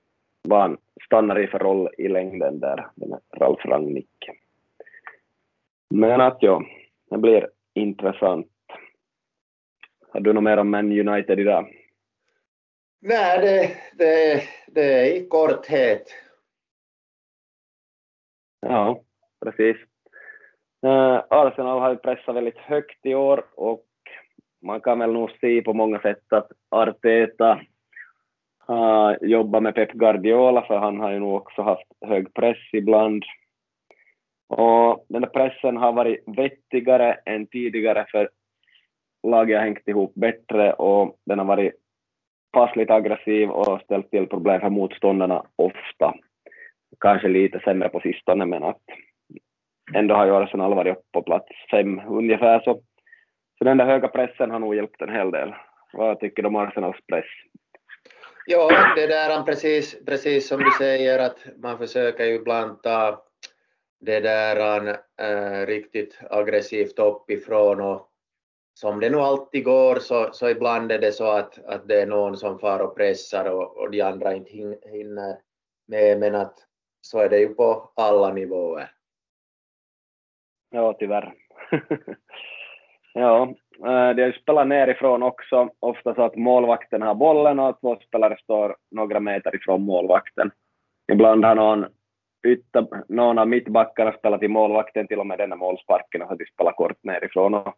vad 0.41 0.61
han 0.61 0.77
stannar 1.05 1.39
i 1.39 1.47
för 1.47 1.59
roll 1.59 1.89
i 1.97 2.07
längden 2.07 2.59
där, 2.59 2.87
den 2.95 3.19
Ralf 3.37 3.65
Rangnick. 3.65 4.29
Men 5.89 6.21
att 6.21 6.37
ja, 6.39 6.63
det 7.09 7.17
blir 7.17 7.49
intressant. 7.73 8.47
Har 10.09 10.19
du 10.19 10.33
något 10.33 10.43
mer 10.43 10.57
om 10.57 10.69
Man 10.69 11.07
United 11.07 11.39
idag? 11.39 11.73
Nej, 13.01 13.39
det, 13.41 13.77
det, 13.97 14.43
det 14.67 14.83
är 14.83 15.15
i 15.15 15.27
korthet. 15.27 16.03
Ja, 18.61 19.01
precis. 19.45 19.77
Uh, 20.85 21.23
Arsenal 21.29 21.79
har 21.79 21.89
ju 21.89 21.97
pressat 21.97 22.35
väldigt 22.35 22.57
högt 22.57 23.05
i 23.05 23.15
år 23.15 23.45
och 23.55 23.85
man 24.63 24.81
kan 24.81 24.99
väl 24.99 25.13
nog 25.13 25.31
se 25.41 25.61
på 25.61 25.73
många 25.73 25.99
sätt 25.99 26.33
att 26.33 26.51
Arteta 26.69 27.61
ah, 28.65 28.73
har 28.73 29.17
jobbat 29.21 29.63
med 29.63 29.75
Pep 29.75 29.91
Guardiola 29.91 30.61
för 30.61 30.77
han 30.77 30.99
har 30.99 31.11
ju 31.11 31.19
nog 31.19 31.35
också 31.35 31.61
haft 31.61 31.87
hög 32.05 32.33
press 32.33 32.57
ibland. 32.73 33.23
Och 34.47 35.05
den 35.09 35.21
där 35.21 35.29
pressen 35.29 35.77
har 35.77 35.93
varit 35.93 36.23
vettigare 36.25 37.13
än 37.25 37.47
tidigare 37.47 38.05
för 38.11 38.29
laget 39.27 39.57
har 39.57 39.65
hängt 39.65 39.87
ihop 39.87 40.13
bättre 40.15 40.73
och 40.73 41.17
den 41.25 41.39
har 41.39 41.45
varit 41.45 41.73
passligt 42.51 42.89
aggressiv 42.89 43.49
och 43.49 43.81
ställt 43.81 44.11
till 44.11 44.27
problem 44.27 44.61
för 44.61 44.69
motståndarna 44.69 45.45
ofta. 45.55 46.13
Kanske 46.99 47.27
lite 47.27 47.59
sämre 47.59 47.89
på 47.89 47.99
sistone, 47.99 48.45
men 48.45 48.63
att 48.63 48.81
ändå 49.93 50.15
har 50.15 50.25
ju 50.25 50.35
Arsenal 50.35 50.75
varit 50.75 51.11
på 51.11 51.21
plats 51.21 51.47
fem 51.71 52.01
ungefär 52.07 52.59
så. 52.59 52.81
Så 53.57 53.63
den 53.63 53.77
där 53.77 53.85
höga 53.85 54.07
pressen 54.07 54.51
har 54.51 54.59
nog 54.59 54.75
hjälpt 54.75 55.01
en 55.01 55.09
hel 55.09 55.31
del. 55.31 55.53
Vad 55.93 56.19
tycker 56.19 56.43
du 56.43 56.47
om 56.47 56.55
Arsenals 56.55 56.97
press? 57.07 57.25
Ja, 58.45 58.93
det 58.95 59.07
där 59.07 59.39
är 59.39 59.43
precis, 59.43 60.05
precis 60.05 60.47
som 60.47 60.59
du 60.59 60.71
säger 60.71 61.19
att 61.19 61.45
man 61.57 61.77
försöker 61.77 62.25
ju 62.25 62.33
ibland 62.33 62.83
ta 62.83 63.23
det 63.99 64.19
där 64.19 64.87
äh, 65.21 65.65
riktigt 65.65 66.19
aggressivt 66.29 66.99
uppifrån 66.99 67.81
och 67.81 68.09
som 68.73 68.99
det 68.99 69.09
nu 69.09 69.17
alltid 69.17 69.63
går 69.63 69.95
så, 69.95 70.29
så 70.33 70.49
ibland 70.49 70.91
är 70.91 70.99
det 70.99 71.11
så 71.11 71.27
att, 71.27 71.65
att 71.65 71.87
det 71.87 72.01
är 72.01 72.07
någon 72.07 72.37
som 72.37 72.59
far 72.59 72.79
och 72.79 72.95
pressar 72.95 73.45
och, 73.45 73.77
och 73.77 73.91
de 73.91 74.01
andra 74.01 74.33
inte 74.33 74.51
hinner 74.85 75.37
med, 75.87 76.19
men 76.19 76.35
att 76.35 76.55
så 77.01 77.19
är 77.19 77.29
det 77.29 77.39
ju 77.39 77.53
på 77.53 77.91
alla 77.95 78.33
nivåer. 78.33 78.91
Ja, 80.69 80.95
tyvärr. 80.99 81.33
ja, 83.13 83.43
eh, 83.85 84.15
de 84.15 84.21
har 84.21 84.27
ju 84.27 84.33
spelat 84.33 84.67
nerifrån 84.67 85.23
också, 85.23 85.69
ofta 85.79 86.15
så 86.15 86.21
att 86.21 86.35
målvakten 86.35 87.01
har 87.01 87.15
bollen 87.15 87.59
och 87.59 87.79
två 87.81 87.97
spelare 88.07 88.37
står 88.43 88.75
några 88.91 89.19
meter 89.19 89.55
ifrån 89.55 89.81
målvakten. 89.81 90.51
Ibland 91.11 91.45
har 91.45 91.55
någon, 91.55 91.85
ytta, 92.47 92.87
någon 93.07 93.37
av 93.37 93.47
mittbackarna 93.47 94.11
spelat 94.11 94.43
i 94.43 94.47
målvakten 94.47 95.07
till 95.07 95.19
och 95.19 95.27
med 95.27 95.37
denna 95.37 95.55
målsparken 95.55 96.21
och 96.21 96.27
har 96.27 96.35
de 96.35 96.45
spelat 96.45 96.75
kort 96.75 97.03
nerifrån. 97.03 97.53
Och 97.53 97.75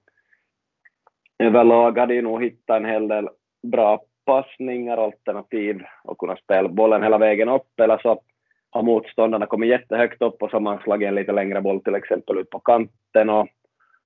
överlag 1.39 1.97
har 1.97 2.07
de 2.07 2.21
nog 2.21 2.43
hittat 2.43 2.77
en 2.77 2.85
hel 2.85 3.07
del 3.07 3.29
bra 3.71 4.01
passningar, 4.25 4.97
alternativ 4.97 5.83
och 6.03 6.17
kunnat 6.17 6.39
spela 6.39 6.69
bollen 6.69 7.03
hela 7.03 7.17
vägen 7.17 7.49
upp 7.49 7.79
eller 7.79 7.97
så 7.97 8.21
har 8.69 8.83
motståndarna 8.83 9.45
kommit 9.45 9.69
jättehögt 9.69 10.21
upp 10.21 10.43
och 10.43 10.49
så 10.49 10.55
har 10.55 10.61
man 10.61 10.79
slagit 10.79 11.07
en 11.07 11.15
lite 11.15 11.31
längre 11.31 11.61
boll 11.61 11.83
till 11.83 11.95
exempel 11.95 12.37
ut 12.37 12.49
på 12.49 12.59
kanten 12.59 13.29
och, 13.29 13.47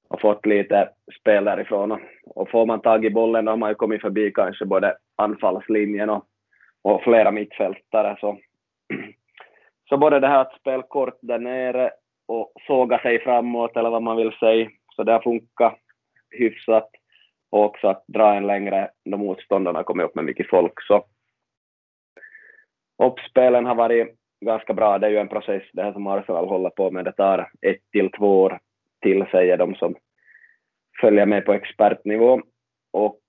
och 0.09 0.21
fått 0.21 0.45
lite 0.45 0.89
spel 1.19 1.45
därifrån. 1.45 1.91
Och, 1.91 1.99
och 2.25 2.49
får 2.49 2.65
man 2.65 2.81
tag 2.81 3.05
i 3.05 3.09
bollen 3.09 3.45
då 3.45 3.51
har 3.51 3.57
man 3.57 3.69
ju 3.69 3.75
kommit 3.75 4.01
förbi 4.01 4.31
kanske 4.31 4.65
både 4.65 4.97
anfallslinjen 5.15 6.09
och, 6.09 6.25
och 6.81 7.03
flera 7.03 7.31
mittfältare. 7.31 8.17
Så, 8.19 8.37
så 9.89 9.97
både 9.97 10.19
det 10.19 10.27
här 10.27 10.41
att 10.41 10.59
spela 10.59 10.83
kort 10.83 11.17
där 11.21 11.39
nere 11.39 11.91
och 12.27 12.51
såga 12.67 12.99
sig 12.99 13.23
framåt 13.23 13.77
eller 13.77 13.89
vad 13.89 14.03
man 14.03 14.17
vill 14.17 14.31
säga, 14.39 14.69
så 14.95 15.03
det 15.03 15.11
har 15.11 15.21
funkat 15.21 15.79
hyfsat 16.29 16.89
och 17.51 17.65
också 17.65 17.87
att 17.87 18.03
dra 18.07 18.33
en 18.33 18.47
längre 18.47 18.89
då 19.05 19.17
motståndarna 19.17 19.83
kommer 19.83 20.03
upp 20.03 20.15
med 20.15 20.25
mycket 20.25 20.49
folk. 20.49 20.73
Så 20.87 21.05
uppspelen 23.03 23.65
har 23.65 23.75
varit 23.75 24.15
ganska 24.45 24.73
bra. 24.73 24.97
Det 24.97 25.07
är 25.07 25.11
ju 25.11 25.17
en 25.17 25.27
process 25.27 25.63
det 25.73 25.83
här 25.83 25.93
som 25.93 26.07
Arsenal 26.07 26.47
håller 26.47 26.69
på 26.69 26.91
med. 26.91 27.05
Det 27.05 27.11
tar 27.11 27.51
ett 27.61 27.91
till 27.91 28.11
två 28.11 28.41
år 28.41 28.59
till, 29.01 29.25
säger 29.31 29.57
de 29.57 29.75
som 29.75 29.95
följer 31.01 31.25
med 31.25 31.45
på 31.45 31.53
expertnivå. 31.53 32.41
Och 32.91 33.19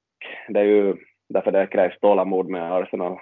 det 0.49 0.61
är 0.61 0.65
ju 0.65 0.97
därför 1.29 1.53
det 1.53 1.67
krävs 1.67 1.99
tålamod 2.01 2.49
med 2.49 2.73
Arsenal. 2.73 3.19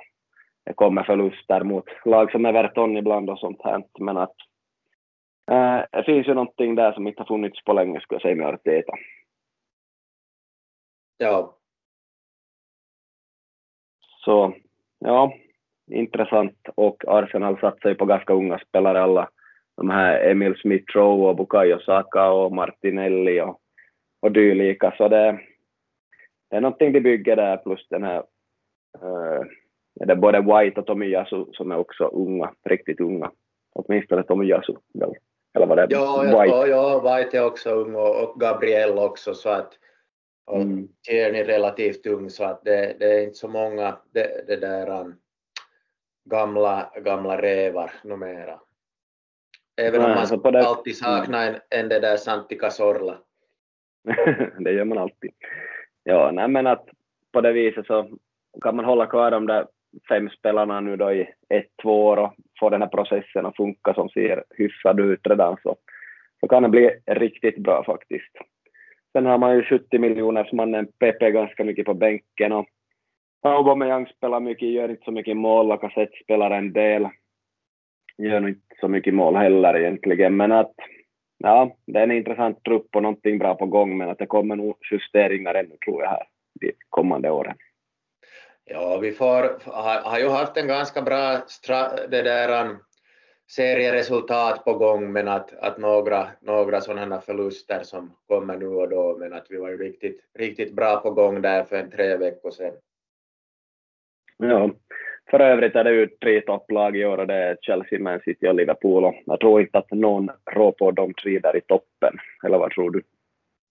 Det 0.65 0.73
kommer 0.75 1.03
förluster 1.03 1.65
mot 1.65 1.85
lag 2.05 2.31
som 2.31 2.47
Everton 2.47 2.97
ibland 2.97 3.31
och 3.31 3.39
sånt 3.39 3.63
här, 3.65 3.85
men 3.99 4.17
att 4.17 4.35
äh, 5.51 5.81
det 5.93 6.05
finns 6.05 6.29
ju 6.29 6.35
någonting 6.35 6.75
där 6.75 6.93
som 6.93 7.07
inte 7.07 7.21
har 7.21 7.27
funnits 7.27 7.65
på 7.65 7.73
länge, 7.73 8.01
skulle 8.01 8.17
jag 8.17 8.23
säga, 8.23 8.37
med 8.37 8.47
Arteta. 8.47 8.93
Ja. 11.19 11.55
Så, 14.25 14.55
ja, 14.99 15.33
intressant 15.91 16.69
och 16.75 17.05
Arsenal 17.09 17.61
satsar 17.61 17.89
ju 17.89 17.95
på 17.95 18.05
ganska 18.05 18.33
unga 18.33 18.59
spelare 18.59 19.03
alla. 19.03 19.31
De 19.79 19.91
här 19.91 20.31
Emil 20.31 20.57
Smith 20.57 20.97
Rowe 20.97 21.29
och 21.29 21.37
Bukayo 21.37 21.79
Saka 21.79 22.31
och 22.31 22.53
Martinelli 22.53 23.41
och, 23.41 23.61
och 24.21 24.33
dylika. 24.33 24.95
Så 24.97 25.09
det, 25.09 25.41
det 26.51 26.57
är 26.57 26.61
någonting 26.61 26.93
de 26.93 27.01
bygger 27.01 27.37
där 27.37 27.57
plus 27.57 27.87
den 27.91 28.03
här 28.03 28.19
uh, 29.03 29.43
det 29.95 30.13
är 30.13 30.17
både 30.17 30.41
White 30.41 30.81
och 30.81 30.87
Tomiyasu 30.87 31.45
som 31.53 31.73
är 31.73 31.77
också 31.77 32.05
unga, 32.05 32.53
riktigt 32.65 33.01
unga. 33.01 33.31
Åtminstone 33.75 34.23
Tomiyasu. 34.23 34.75
Eller 35.55 35.67
vad 35.67 35.79
det 35.79 35.83
är? 35.83 35.89
Ja, 35.91 36.23
White. 36.23 36.57
Ja, 36.57 36.67
ja, 36.67 37.17
White 37.17 37.39
är 37.39 37.47
också 37.47 37.71
ung 37.71 37.95
och, 37.95 38.23
och 38.23 38.41
Gabriel 38.41 38.99
också 38.99 39.35
så 39.35 39.49
att 39.49 39.79
och 40.47 40.63
mm. 40.63 40.89
Tierney 41.09 41.45
relativt 41.45 42.07
ung 42.07 42.31
så 42.31 42.45
att 42.45 42.65
det, 42.65 42.97
det 42.99 43.13
är 43.13 43.23
inte 43.23 43.37
så 43.39 43.49
många 43.49 43.99
det, 44.11 44.45
det 44.47 44.57
där 44.57 45.01
um, 45.01 45.15
gamla, 46.25 46.93
gamla 47.05 47.43
rävar 47.43 47.93
numera. 48.05 48.61
Även 49.79 50.01
Nej, 50.01 50.27
om 50.33 50.41
man 50.45 50.53
det... 50.53 50.67
alltid 50.67 50.97
saknar 50.97 51.47
en, 51.47 51.61
en 51.71 51.89
det 51.89 52.01
där 52.01 52.17
Santi 52.17 52.59
Cazorla. 52.59 53.19
det 54.59 54.73
gör 54.73 54.85
man 54.85 54.99
alltid. 54.99 55.31
Ja, 56.05 56.31
nej 56.31 56.49
men 56.49 56.67
att 56.67 56.89
på 57.33 57.41
det 57.41 57.53
viset 57.53 57.87
så 57.87 58.09
kan 58.63 58.77
man 58.77 58.85
hålla 58.85 59.07
kvar 59.07 59.31
de 59.31 59.47
där 59.47 59.67
fem 60.09 60.31
spelarna 60.31 60.81
nu 60.81 60.97
då 60.97 61.13
i 61.13 61.29
ett, 61.49 61.67
två 61.83 62.07
år 62.07 62.17
och 62.17 62.35
få 62.61 62.71
den 62.71 62.83
här 62.83 62.89
processen 62.89 63.47
att 63.47 63.57
funka 63.57 63.95
som 63.95 64.09
ser 64.09 64.45
hyfsad 64.51 65.01
ut 65.01 65.27
redan 65.27 65.57
så, 65.63 65.77
så 66.41 66.49
kan 66.49 66.63
det 66.63 66.69
bli 66.69 66.91
riktigt 67.07 67.59
bra 67.59 67.85
faktiskt. 67.85 68.33
Sen 69.13 69.27
har 69.27 69.39
man 69.39 69.57
ju 69.57 69.63
70 69.65 69.99
miljoners 69.99 70.53
mannen 70.53 70.89
Pepe 70.99 71.31
ganska 71.31 71.65
mycket 71.65 71.87
på 71.87 71.95
bänken 71.95 72.53
och 72.53 72.67
Aubameyang 73.43 74.07
spelar 74.07 74.41
mycket, 74.41 74.69
gör 74.69 74.89
inte 74.89 75.05
så 75.05 75.13
mycket 75.13 75.37
mål, 75.37 75.69
Lacazette 75.69 76.19
spelar 76.25 76.51
en 76.51 76.73
del. 76.73 77.09
Gör 78.19 78.41
nog 78.41 78.51
inte 78.51 78.77
så 78.81 78.89
mycket 78.89 79.15
mål 79.15 79.37
heller 79.37 79.79
egentligen, 79.79 80.37
men 80.37 80.53
att 80.53 80.75
ja, 81.39 81.77
det 81.87 81.99
är 81.99 82.03
en 82.03 82.11
intressant 82.11 82.65
trupp 82.65 82.97
och 82.97 83.03
någonting 83.03 83.39
bra 83.39 83.55
på 83.55 83.67
gång, 83.67 83.99
men 83.99 84.09
att 84.09 84.19
det 84.19 84.27
kommer 84.27 84.57
nog 84.57 84.77
justeringar 84.91 85.55
ännu 85.55 85.77
tror 85.85 86.03
jag 86.03 86.11
här 86.11 86.29
de 86.61 86.73
kommande 86.89 87.31
åren. 87.31 87.57
Ja, 88.65 88.99
vi 88.99 89.13
får, 89.13 89.71
har, 89.73 90.01
har 90.01 90.19
ju 90.19 90.29
haft 90.29 90.57
en 90.57 90.67
ganska 90.67 91.03
bra 91.03 91.41
stra, 91.47 92.07
det 92.07 92.23
där, 92.23 92.67
um, 92.67 92.77
serieresultat 93.51 94.65
på 94.65 94.75
gång, 94.75 95.13
men 95.13 95.29
att, 95.29 95.55
att 95.55 95.79
några, 95.79 96.29
några 96.41 96.81
sådana 96.81 97.21
förluster 97.21 97.83
som 97.83 98.17
kommer 98.27 98.57
nu 98.57 98.67
och 98.67 98.89
då, 98.89 99.17
men 99.19 99.33
att 99.33 99.47
vi 99.51 99.57
var 99.57 99.69
ju 99.69 99.77
riktigt, 99.77 100.21
riktigt 100.35 100.73
bra 100.73 101.01
på 101.01 101.11
gång 101.11 101.43
där 101.43 101.65
för 101.65 101.77
en 101.77 101.91
tre 101.91 102.17
veckor 102.17 102.51
sedan. 102.51 102.75
Ja, 104.37 104.71
för 105.31 105.41
övrigt 105.41 105.77
är 105.77 105.85
det 105.85 105.93
ju 105.93 106.07
tre 106.07 106.41
topplag 106.41 106.97
i 106.97 107.05
år 107.05 107.19
och 107.19 107.27
det 107.27 107.35
är 107.35 107.57
Chelsea, 107.61 107.99
Man 107.99 108.21
City 108.21 108.49
och 108.49 108.55
Liverpool 108.55 109.05
och 109.05 109.15
jag 109.27 109.41
tror 109.41 109.61
inte 109.61 109.79
att 109.79 109.91
någon 109.91 110.31
rår 110.51 110.73
på 110.73 110.91
de 110.91 111.15
tre 111.15 111.39
där 111.39 111.57
i 111.57 111.61
toppen, 111.61 112.19
eller 112.45 112.59
vad 112.59 112.71
tror 112.71 112.91
du? 112.91 113.03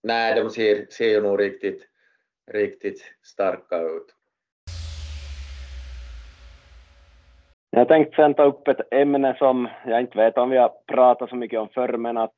Nej, 0.04 0.36
de 0.36 0.50
ser, 0.50 0.86
ser 0.90 1.10
ju 1.10 1.22
nog 1.22 1.40
riktigt, 1.40 1.88
riktigt 2.52 3.02
starka 3.24 3.78
ut. 3.78 4.14
Jag 7.70 7.88
tänkte 7.88 8.16
sen 8.16 8.34
ta 8.34 8.44
upp 8.44 8.68
ett 8.68 8.94
ämne 8.94 9.36
som 9.38 9.68
jag 9.86 10.00
inte 10.00 10.18
vet 10.18 10.38
om 10.38 10.50
vi 10.50 10.58
har 10.58 10.72
pratat 10.88 11.30
så 11.30 11.36
mycket 11.36 11.60
om 11.60 11.70
förr, 11.70 11.98
men 11.98 12.18
att 12.18 12.34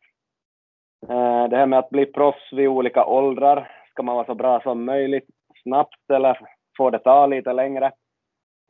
äh, 1.10 1.50
det 1.50 1.58
här 1.58 1.66
med 1.66 1.80
att 1.80 1.90
bli 1.90 2.06
proffs 2.06 2.54
vid 2.54 2.68
olika 2.68 3.06
åldrar, 3.06 3.72
ska 3.92 4.04
man 4.04 4.16
vara 4.16 4.26
så 4.26 4.36
bra 4.36 4.62
som 4.62 4.86
möjligt 4.86 5.28
snabbt 5.64 6.10
eller 6.14 6.40
får 6.78 6.92
det 6.92 7.00
ta 7.00 7.26
lite 7.26 7.54
längre? 7.54 7.92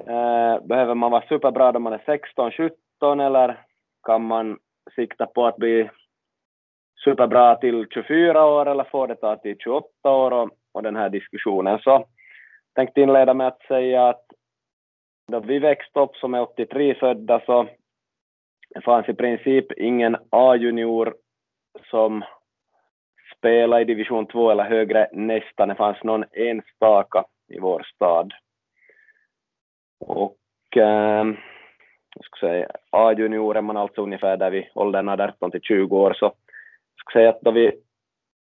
Eh, 0.07 0.63
behöver 0.63 0.95
man 0.95 1.11
vara 1.11 1.27
superbra 1.29 1.71
då 1.71 1.79
man 1.79 1.93
är 1.93 2.01
16, 2.05 2.51
17 2.51 3.19
eller 3.19 3.65
kan 4.03 4.25
man 4.25 4.59
sikta 4.95 5.25
på 5.25 5.45
att 5.45 5.57
bli 5.57 5.89
superbra 7.03 7.55
till 7.55 7.87
24 7.93 8.45
år 8.45 8.65
eller 8.65 8.83
får 8.83 9.07
det 9.07 9.15
ta 9.15 9.35
till 9.35 9.57
28 9.59 9.87
år 10.03 10.31
och, 10.31 10.49
och 10.71 10.83
den 10.83 10.95
här 10.95 11.09
diskussionen. 11.09 11.79
Så 11.79 12.05
tänkte 12.75 13.01
inleda 13.01 13.33
med 13.33 13.47
att 13.47 13.61
säga 13.61 14.09
att 14.09 14.25
då 15.31 15.39
vi 15.39 15.59
växte 15.59 15.99
upp 15.99 16.15
som 16.15 16.33
är 16.33 16.41
83 16.41 16.95
födda 16.95 17.41
så 17.45 17.67
det 18.69 18.81
fanns 18.81 19.09
i 19.09 19.13
princip 19.13 19.71
ingen 19.71 20.17
A-junior 20.29 21.15
som 21.89 22.23
spelade 23.37 23.81
i 23.81 23.85
division 23.85 24.25
2 24.25 24.51
eller 24.51 24.63
högre 24.63 25.09
nästan. 25.13 25.69
Det 25.69 25.75
fanns 25.75 26.03
någon 26.03 26.25
enstaka 26.31 27.25
i 27.47 27.59
vår 27.59 27.83
stad. 27.95 28.33
Och 29.99 30.37
eh, 30.77 31.25
jag 32.15 32.25
skulle 32.25 32.51
säga 32.51 32.67
A-junioren, 32.89 33.65
man 33.65 33.77
alltså 33.77 34.01
ungefär 34.01 34.37
där 34.37 34.49
vid 34.49 34.65
åldern 34.75 35.09
18 35.09 35.51
till 35.51 35.61
20 35.61 35.97
år, 35.97 36.13
så 36.13 36.25
jag 36.25 36.33
skulle 36.99 37.21
säga 37.21 37.29
att 37.29 37.41
då 37.41 37.51
vi, 37.51 37.71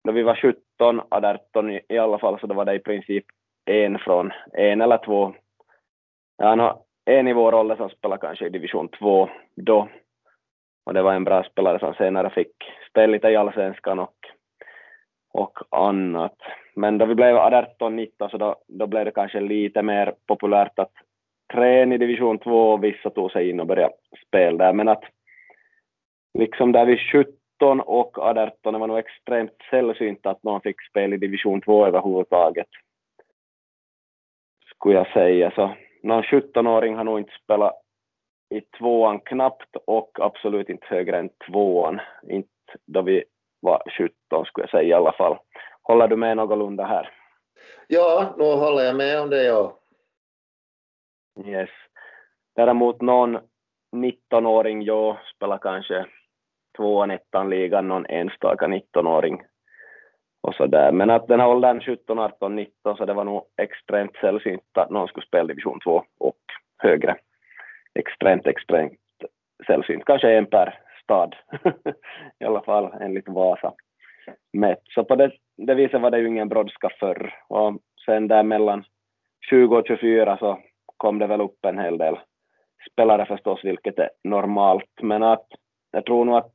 då 0.04 0.12
vi 0.12 0.24
var 0.24 0.36
17, 0.36 1.02
18 1.10 1.72
i, 1.72 1.82
i 1.90 1.98
alla 1.98 2.20
fall, 2.20 2.40
så 2.40 2.48
då 2.48 2.56
var 2.56 2.66
det 2.66 2.74
i 2.74 2.80
princip 2.80 3.26
en 3.66 4.00
från, 4.00 4.32
en 4.54 4.82
eller 4.82 4.98
två, 4.98 5.34
ja, 6.38 6.86
en 7.06 7.28
i 7.28 7.34
vår 7.34 7.54
ålder 7.54 7.76
som 7.76 7.90
spelade 7.90 8.22
kanske 8.22 8.46
i 8.46 8.50
division 8.50 8.90
2 8.90 9.30
då, 9.56 9.88
och 10.86 10.94
det 10.94 11.02
var 11.02 11.14
en 11.14 11.24
bra 11.24 11.44
spelare 11.44 11.80
som 11.80 11.94
senare 11.94 12.30
fick 12.30 12.54
spela 12.90 13.14
lite 13.14 13.30
i 13.30 13.36
allsvenskan 13.36 14.00
och, 14.00 14.16
och 15.34 15.60
annat. 15.70 16.38
Men 16.76 16.98
då 16.98 17.06
vi 17.06 17.16
blev 17.16 17.36
18-19 17.36 18.30
så 18.30 18.38
då, 18.38 18.56
då 18.68 18.88
blev 18.88 19.06
det 19.06 19.12
kanske 19.12 19.40
lite 19.40 19.82
mer 19.82 20.14
populärt 20.28 20.80
att 20.80 20.92
träna 21.52 21.96
i 21.96 21.98
division 21.98 22.40
2 22.40 22.72
och 22.72 22.84
vissa 22.84 23.10
tog 23.10 23.32
sig 23.32 23.50
in 23.50 23.60
och 23.60 23.68
började 23.68 23.94
spela 24.28 24.66
där. 24.66 24.74
Men 24.74 24.88
att 24.88 25.04
liksom 26.34 26.72
där 26.72 26.86
vid 26.86 27.00
17 27.00 27.80
och 27.80 28.18
18 28.18 28.74
det 28.74 28.80
var 28.80 28.88
nog 28.88 28.98
extremt 28.98 29.58
sällsynt 29.70 30.26
att 30.26 30.44
någon 30.44 30.62
fick 30.62 30.82
spela 30.90 31.16
i 31.16 31.18
division 31.18 31.62
2 31.62 31.86
överhuvudtaget. 31.86 32.68
Skulle 34.76 34.96
jag 34.96 35.08
säga. 35.08 35.52
Så 35.56 35.76
någon 36.04 36.24
17-åring 36.24 36.96
har 36.96 37.04
nog 37.04 37.20
inte 37.20 37.34
spelat 37.44 37.74
i 38.50 38.62
tvåan 38.62 39.20
knappt 39.20 39.76
och 39.86 40.12
absolut 40.22 40.70
inte 40.70 40.86
högre 40.90 41.20
än 41.20 41.30
tvåan. 41.48 42.00
Inte 42.30 42.50
då 42.86 43.02
vi 43.02 43.24
var 43.60 43.84
17 43.98 44.46
skulle 44.46 44.64
jag 44.64 44.70
säga 44.70 44.84
i 44.84 44.94
alla 44.94 45.12
fall. 45.12 45.38
håller 45.82 46.08
du 46.08 46.16
med 46.16 46.38
någorlunda 46.38 46.86
här? 46.86 47.10
Ja, 47.88 48.36
nu 48.38 48.44
håller 48.44 48.84
jag 48.84 48.96
med 48.96 49.22
om 49.22 49.30
det, 49.30 49.44
ja. 49.44 49.81
Yes. 51.46 51.70
Däremot 52.56 53.02
någon 53.02 53.40
19-åring, 53.96 54.82
jag 54.82 55.18
spelar 55.36 55.58
kanske 55.58 56.06
tvåan, 56.78 57.12
ettan 57.12 57.50
ligan, 57.50 57.88
någon 57.88 58.06
enstaka 58.06 58.68
19-åring 58.68 59.42
och 60.42 60.56
så 60.56 60.66
där. 60.68 60.92
Men 60.92 61.10
att 61.10 61.28
den 61.28 61.40
här 61.40 61.48
åldern 61.48 61.82
17, 61.82 62.20
18, 62.20 62.56
19 62.56 62.98
så 62.98 63.06
det 63.06 63.14
var 63.14 63.24
nog 63.24 63.46
extremt 63.62 64.16
sällsynt 64.16 64.78
att 64.78 64.90
någon 64.90 65.08
skulle 65.08 65.26
spela 65.26 65.48
division 65.48 65.80
2 65.80 66.04
och 66.20 66.40
högre. 66.78 67.16
Extremt, 68.00 68.48
extremt 68.48 69.00
sällsynt. 69.68 70.06
Kanske 70.06 70.32
en 70.32 70.46
per 70.46 70.80
stad 71.04 71.36
i 72.40 72.46
alla 72.46 72.62
fall 72.62 72.94
enligt 73.02 73.30
Vasa 73.30 73.74
mätt. 74.54 74.82
Så 74.84 75.04
på 75.04 75.16
det, 75.16 75.32
det 75.58 75.76
viset 75.76 76.02
var 76.02 76.12
det 76.12 76.20
ju 76.20 76.28
ingen 76.28 76.50
brådska 76.50 76.90
förr. 77.00 77.34
Och 77.48 77.78
sen 78.06 78.28
där 78.28 78.44
mellan 78.44 78.84
20 79.50 79.78
och 79.78 79.88
24 79.88 80.38
så 80.38 80.60
kom 81.02 81.20
det 81.20 81.28
väl 81.28 81.42
upp 81.42 81.66
en 81.66 81.80
hel 81.80 81.98
del 81.98 82.20
spelare 82.92 83.26
förstås, 83.26 83.60
vilket 83.64 84.00
är 84.00 84.10
normalt. 84.24 85.02
Men 85.02 85.24
att 85.24 85.48
jag 85.92 86.06
tror 86.06 86.26
nog 86.26 86.36
att 86.36 86.54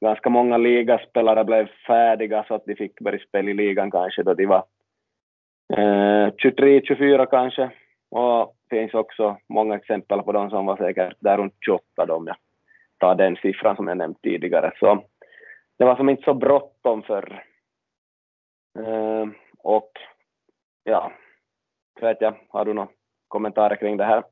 ganska 0.00 0.30
många 0.30 0.56
ligaspelare 0.56 1.44
blev 1.44 1.68
färdiga 1.86 2.44
så 2.48 2.54
att 2.54 2.64
de 2.64 2.74
fick 2.76 3.00
börja 3.00 3.18
spela 3.18 3.50
i 3.50 3.54
ligan 3.54 3.90
kanske 3.90 4.22
då 4.22 4.34
de 4.34 4.46
var 4.46 4.64
eh, 5.76 6.28
23-24 6.28 7.26
kanske. 7.26 7.70
Och 8.10 8.56
det 8.70 8.76
finns 8.76 8.94
också 8.94 9.36
många 9.48 9.74
exempel 9.74 10.22
på 10.22 10.32
de 10.32 10.50
som 10.50 10.66
var 10.66 10.76
säkert 10.76 11.16
där 11.20 11.36
runt 11.38 11.54
28 11.60 12.06
då, 12.06 12.14
om 12.14 12.26
jag 12.26 12.36
tar 12.98 13.14
den 13.14 13.36
siffran 13.36 13.76
som 13.76 13.88
jag 13.88 13.96
nämnt 13.96 14.22
tidigare. 14.22 14.72
Så 14.78 15.04
det 15.78 15.84
var 15.84 15.96
som 15.96 16.08
inte 16.08 16.22
så 16.22 16.34
bråttom 16.34 17.02
förr. 17.02 17.44
eh, 18.78 19.26
och 19.58 19.90
ja, 20.84 21.12
vet 22.00 22.20
jag, 22.20 22.34
har 22.48 22.64
du 22.64 22.72
något 22.72 22.92
kommentarer 23.28 23.76
kring 23.76 23.96
det 23.96 24.04
här? 24.04 24.24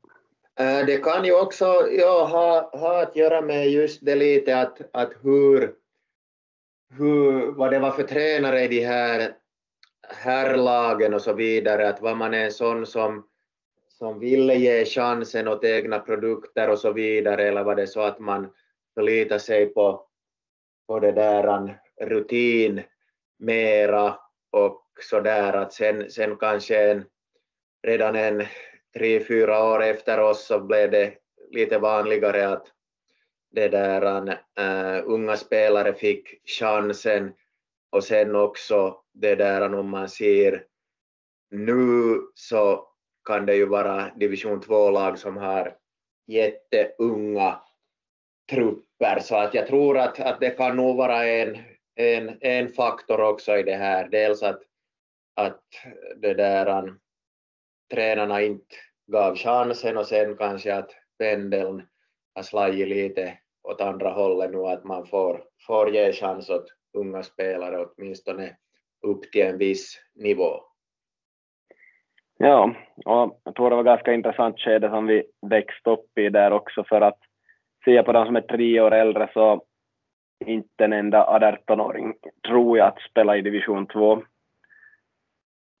Eh, 0.59 0.85
det 0.85 0.97
kan 0.97 1.25
ju 1.25 1.41
också 1.41 1.65
ja, 1.91 2.25
ha, 2.25 2.79
ha 2.79 3.01
att 3.01 3.15
göra 3.15 3.41
med 3.41 3.69
just 3.69 4.05
det 4.05 4.15
lite 4.15 4.59
att, 4.61 4.81
att 4.93 5.13
hur, 5.21 5.73
hur, 6.89 7.51
vad 7.51 7.71
det 7.71 7.79
var 7.79 7.91
för 7.91 8.03
tränare 8.03 8.63
i 8.63 8.67
de 8.67 8.85
här 8.85 9.35
herrlagen 10.09 11.13
och 11.13 11.21
så 11.21 11.33
vidare, 11.33 11.89
att 11.89 12.01
var 12.01 12.15
man 12.15 12.33
en 12.33 12.51
sån 12.51 12.85
som, 12.85 13.27
som 13.89 14.19
ville 14.19 14.55
ge 14.55 14.85
chansen 14.85 15.47
åt 15.47 15.63
egna 15.63 15.99
produkter 15.99 16.69
och 16.69 16.79
så 16.79 16.91
vidare, 16.91 17.47
eller 17.47 17.63
var 17.63 17.75
det 17.75 17.87
så 17.87 18.01
att 18.01 18.19
man 18.19 18.53
förlitade 18.93 19.39
sig 19.39 19.65
på, 19.65 20.07
på 20.87 20.99
det 20.99 21.11
där 21.11 21.79
rutin 22.01 22.81
mera 23.39 24.19
och 24.51 24.81
så 25.01 25.19
där 25.19 25.53
att 25.53 25.73
sen, 25.73 26.11
sen 26.11 26.37
kanske 26.37 26.91
en, 26.91 27.05
redan 27.83 28.15
en 28.15 28.43
tre, 28.97 29.19
fyra 29.19 29.63
år 29.63 29.83
efter 29.83 30.19
oss 30.19 30.45
så 30.45 30.59
blev 30.59 30.91
det 30.91 31.13
lite 31.49 31.77
vanligare 31.77 32.47
att 32.47 32.67
det 33.51 33.67
där, 33.67 34.29
uh, 34.59 35.03
unga 35.05 35.37
spelare 35.37 35.93
fick 35.93 36.49
chansen 36.49 37.33
och 37.91 38.03
sen 38.03 38.35
också 38.35 38.97
det 39.13 39.35
där 39.35 39.73
om 39.73 39.89
man 39.89 40.09
ser 40.09 40.63
nu 41.51 42.21
så 42.33 42.87
kan 43.25 43.45
det 43.45 43.55
ju 43.55 43.65
vara 43.65 44.11
division 44.15 44.61
2-lag 44.61 45.19
som 45.19 45.37
har 45.37 45.75
jätteunga 46.27 47.59
trupper 48.49 49.19
så 49.19 49.35
att 49.35 49.53
jag 49.53 49.67
tror 49.67 49.97
att, 49.97 50.19
att 50.19 50.39
det 50.39 50.49
kan 50.49 50.75
nog 50.75 50.97
vara 50.97 51.25
en, 51.25 51.57
en, 51.95 52.37
en 52.41 52.69
faktor 52.69 53.21
också 53.21 53.57
i 53.57 53.63
det 53.63 53.75
här. 53.75 54.07
Dels 54.07 54.43
att, 54.43 54.61
att 55.35 55.63
det 56.17 56.33
där, 56.33 56.95
tränarna 57.93 58.41
inte 58.41 58.75
gav 59.07 59.35
chansen 59.35 59.97
och 59.97 60.05
sen 60.05 60.37
kanske 60.37 60.75
att 60.75 60.91
pendeln 61.19 61.87
har 62.35 62.43
slagit 62.43 62.87
lite 62.87 63.37
åt 63.63 63.81
andra 63.81 64.09
hållet 64.09 64.51
nu 64.51 64.57
att 64.57 64.83
man 64.83 65.05
får, 65.05 65.43
får 65.67 65.89
ge 65.89 66.13
chans 66.13 66.49
åt 66.49 66.65
unga 66.93 67.23
spelare 67.23 67.85
åtminstone 67.85 68.55
upp 69.01 69.31
till 69.31 69.45
en 69.45 69.57
viss 69.57 69.99
nivå. 70.15 70.61
Ja, 72.37 72.75
och 73.05 73.41
jag 73.43 73.55
tror 73.55 73.69
det 73.69 73.75
var 73.75 73.83
ganska 73.83 74.13
intressant 74.13 74.59
skede 74.59 74.89
som 74.89 75.07
vi 75.07 75.23
växte 75.49 75.89
upp 75.89 76.17
i 76.17 76.29
där 76.29 76.51
också 76.51 76.83
för 76.83 77.01
att 77.01 77.19
se 77.85 78.03
på 78.03 78.11
de 78.11 78.25
som 78.25 78.35
är 78.35 78.41
tre 78.41 78.79
år 78.79 78.93
äldre 78.93 79.29
så 79.33 79.63
inte 80.45 80.85
en 80.85 80.93
enda 80.93 81.39
18-åring 81.39 82.13
tror 82.47 82.77
jag 82.77 82.87
att 82.87 83.01
spela 83.01 83.37
i 83.37 83.41
division 83.41 83.87
2 83.87 84.23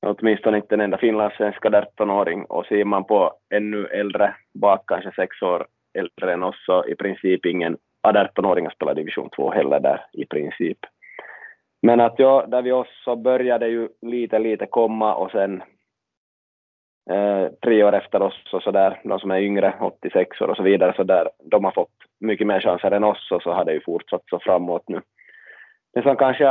åtminstone 0.05 0.57
inte 0.57 0.75
en 0.75 0.81
enda 0.81 0.97
finlandssvenska 0.97 1.69
18-åring 1.69 2.45
och 2.45 2.65
ser 2.65 2.85
man 2.85 3.03
på 3.03 3.33
ännu 3.53 3.85
äldre, 3.85 4.35
bak 4.53 4.83
kanske 4.87 5.11
sex 5.11 5.41
år 5.41 5.67
äldre 5.93 6.33
än 6.33 6.43
oss, 6.43 6.65
så 6.65 6.85
i 6.85 6.95
princip 6.95 7.45
ingen 7.45 7.77
18-åringar 8.07 8.69
spelar 8.69 8.93
division 8.93 9.29
2 9.29 9.51
heller 9.51 9.79
där 9.79 10.05
i 10.13 10.25
princip. 10.25 10.77
Men 11.81 11.99
att 11.99 12.19
ja, 12.19 12.45
där 12.47 12.61
vi 12.61 12.71
oss 12.71 12.87
så 13.03 13.15
började 13.15 13.67
ju 13.67 13.89
lite, 14.01 14.39
lite 14.39 14.65
komma 14.65 15.15
och 15.15 15.31
sen 15.31 15.63
eh, 17.09 17.47
tre 17.63 17.83
år 17.83 17.93
efter 17.93 18.21
oss 18.21 18.53
och 18.53 18.63
så 18.63 18.71
där, 18.71 19.01
de 19.03 19.19
som 19.19 19.31
är 19.31 19.39
yngre, 19.39 19.73
86 19.81 20.41
år 20.41 20.47
och 20.47 20.57
så 20.57 20.63
vidare, 20.63 20.93
så 20.95 21.03
där, 21.03 21.29
de 21.43 21.63
har 21.63 21.71
fått 21.71 21.95
mycket 22.19 22.47
mer 22.47 22.59
chanser 22.59 22.91
än 22.91 23.03
oss 23.03 23.31
och 23.31 23.41
så 23.41 23.51
har 23.51 23.65
det 23.65 23.73
ju 23.73 23.81
fortsatt 23.81 24.23
så 24.29 24.39
framåt 24.39 24.83
nu. 24.87 25.01
Det 25.93 26.01
som 26.01 26.15
kanske 26.15 26.45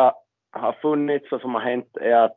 har 0.53 0.73
funnits 0.83 1.33
och 1.33 1.41
som 1.41 1.55
har 1.55 1.61
hänt 1.61 1.97
är 1.97 2.17
att 2.17 2.37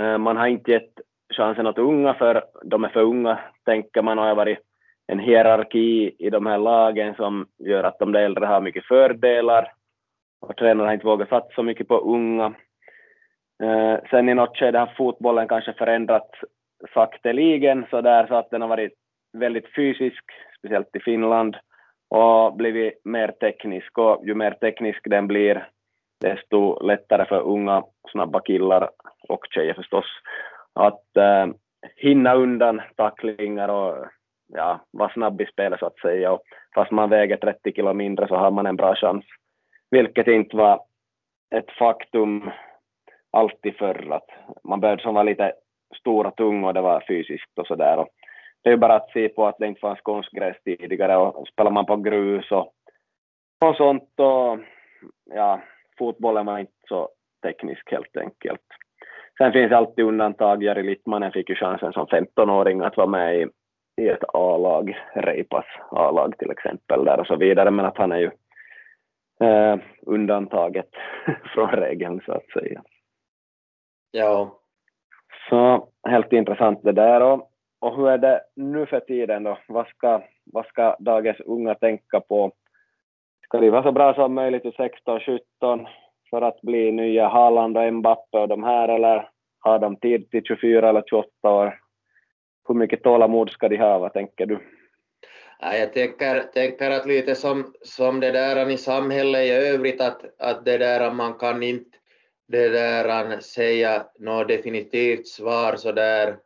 Eh, 0.00 0.18
man 0.18 0.36
har 0.36 0.46
inte 0.46 0.70
gett 0.70 1.00
chansen 1.34 1.66
åt 1.66 1.78
unga 1.78 2.14
för 2.14 2.44
de 2.64 2.84
är 2.84 2.88
för 2.88 3.02
unga, 3.02 3.38
tänker 3.64 4.02
man, 4.02 4.18
och 4.18 4.24
har 4.24 4.34
varit 4.34 4.58
en 5.06 5.18
hierarki 5.18 6.14
i 6.18 6.30
de 6.30 6.46
här 6.46 6.58
lagen 6.58 7.14
som 7.14 7.46
gör 7.58 7.84
att 7.84 7.98
de 7.98 8.14
äldre 8.14 8.46
har 8.46 8.60
mycket 8.60 8.84
fördelar 8.84 9.72
och 10.40 10.56
tränarna 10.56 10.88
har 10.88 10.94
inte 10.94 11.06
vågat 11.06 11.28
satsa 11.28 11.54
så 11.54 11.62
mycket 11.62 11.88
på 11.88 11.98
unga. 11.98 12.54
Eh, 13.62 13.96
sen 14.10 14.28
i 14.28 14.34
något 14.34 14.56
skede 14.56 14.78
har 14.78 14.94
fotbollen 14.96 15.48
kanske 15.48 15.72
förändrats 15.72 16.38
sakteligen 16.94 17.86
så 17.90 18.00
där 18.00 18.26
så 18.26 18.34
att 18.34 18.50
den 18.50 18.60
har 18.60 18.68
varit 18.68 18.92
väldigt 19.32 19.74
fysisk, 19.74 20.24
speciellt 20.58 20.96
i 20.96 21.00
Finland, 21.00 21.56
och 22.10 22.56
blivit 22.56 23.00
mer 23.04 23.28
teknisk 23.28 23.98
och 23.98 24.26
ju 24.26 24.34
mer 24.34 24.50
teknisk 24.50 25.00
den 25.04 25.26
blir 25.26 25.68
desto 26.20 26.86
lättare 26.86 27.24
för 27.24 27.40
unga 27.40 27.82
snabba 28.12 28.40
killar 28.40 28.90
och 29.32 29.46
tjejer 29.50 29.74
förstås 29.74 30.06
att 30.72 31.16
äh, 31.16 31.46
hinna 31.96 32.34
undan 32.34 32.82
tacklingar 32.96 33.68
och 33.68 34.06
ja, 34.52 34.80
vara 34.90 35.12
snabb 35.12 35.40
i 35.40 35.46
spelet 35.46 35.78
så 35.78 35.86
att 35.86 35.98
säga. 35.98 36.32
Och 36.32 36.42
fast 36.74 36.90
man 36.90 37.10
väger 37.10 37.36
30 37.36 37.72
kilo 37.72 37.92
mindre 37.92 38.28
så 38.28 38.36
har 38.36 38.50
man 38.50 38.66
en 38.66 38.76
bra 38.76 38.94
chans, 38.94 39.24
vilket 39.90 40.26
inte 40.26 40.56
var 40.56 40.84
ett 41.54 41.70
faktum 41.78 42.50
alltid 43.30 43.76
förr. 43.76 44.12
Att 44.12 44.28
man 44.64 44.80
började 44.80 45.02
som 45.02 45.14
var 45.14 45.24
lite 45.24 45.52
stor 46.00 46.26
och 46.26 46.36
tung 46.36 46.64
och 46.64 46.74
det 46.74 46.80
var 46.80 47.04
fysiskt 47.08 47.58
och 47.58 47.66
sådär. 47.66 48.06
Det 48.62 48.68
är 48.68 48.72
ju 48.72 48.78
bara 48.78 48.94
att 48.94 49.10
se 49.10 49.28
på 49.28 49.46
att 49.46 49.58
det 49.58 49.66
inte 49.66 49.80
fanns 49.80 50.00
konstgräs 50.00 50.56
tidigare 50.64 51.16
och 51.16 51.48
spelar 51.48 51.70
man 51.70 51.86
på 51.86 51.96
grus 51.96 52.50
och, 52.50 52.72
och 53.60 53.76
sånt 53.76 54.10
och 54.16 54.58
ja, 55.34 55.60
fotbollen 55.98 56.46
var 56.46 56.58
inte 56.58 56.72
så 56.88 57.08
teknisk 57.42 57.90
helt 57.90 58.16
enkelt. 58.16 58.60
Sen 59.42 59.52
finns 59.52 59.72
alltid 59.72 60.04
undantag. 60.04 60.62
Jari 60.62 60.82
Littmanen 60.82 61.32
fick 61.32 61.48
ju 61.48 61.54
chansen 61.54 61.92
som 61.92 62.06
15-åring 62.06 62.80
att 62.80 62.96
vara 62.96 63.06
med 63.06 63.36
i, 63.36 63.46
i 64.00 64.08
ett 64.08 64.24
A-lag, 64.32 64.98
Reipas 65.14 65.64
A-lag 65.90 66.38
till 66.38 66.50
exempel 66.50 67.04
där 67.04 67.20
och 67.20 67.26
så 67.26 67.36
vidare, 67.36 67.70
men 67.70 67.84
att 67.84 67.98
han 67.98 68.12
är 68.12 68.18
ju 68.18 68.30
eh, 69.46 69.78
undantaget 70.02 70.88
från 71.54 71.70
regeln 71.70 72.20
så 72.26 72.32
att 72.32 72.50
säga. 72.50 72.82
Ja. 74.10 74.58
Så 75.48 75.88
helt 76.08 76.32
intressant 76.32 76.82
det 76.82 76.92
där. 76.92 77.22
Och, 77.22 77.50
och 77.80 77.96
hur 77.96 78.08
är 78.08 78.18
det 78.18 78.40
nu 78.56 78.86
för 78.86 79.00
tiden 79.00 79.42
då? 79.42 79.58
Vad 79.68 79.86
ska, 79.86 80.22
vad 80.44 80.66
ska 80.66 80.96
dagens 80.98 81.40
unga 81.40 81.74
tänka 81.74 82.20
på? 82.20 82.52
Ska 83.44 83.58
de 83.58 83.70
vara 83.70 83.82
så 83.82 83.92
bra 83.92 84.14
som 84.14 84.34
möjligt 84.34 84.64
i 84.64 84.72
16, 84.72 85.20
17 85.20 85.86
för 86.30 86.42
att 86.42 86.60
bli 86.60 86.92
nya 86.92 87.28
Haaland 87.28 87.78
och 87.78 87.94
Mbappe 87.94 88.38
och 88.38 88.48
de 88.48 88.62
här 88.62 88.88
eller 88.88 89.31
har 89.62 89.78
de 89.78 89.96
tid 89.96 90.30
till 90.30 90.44
24 90.44 90.88
eller 90.88 91.02
28 91.06 91.50
år? 91.50 91.78
Hur 92.68 92.74
mycket 92.74 93.02
tålamod 93.02 93.50
ska 93.50 93.68
de 93.68 93.76
ha, 93.76 93.98
vad 93.98 94.12
tänker 94.12 94.46
du? 94.46 94.58
jag 95.60 95.92
tänker, 95.92 96.42
tänker 96.42 96.90
att 96.90 97.06
lite 97.06 97.34
som, 97.34 97.74
som 97.82 98.20
det 98.20 98.30
där 98.30 98.70
i 98.70 98.76
samhället 98.76 99.46
i 99.46 99.50
övrigt 99.50 100.00
att, 100.00 100.24
att 100.38 100.64
det 100.64 100.78
där 100.78 101.12
man 101.12 101.34
kan 101.34 101.62
inte 101.62 101.98
det 102.48 102.68
där 102.68 103.40
säga 103.40 104.06
något 104.18 104.48
definitivt 104.48 105.26
svar 105.26 105.76
så 105.76 105.92
där 105.92 106.36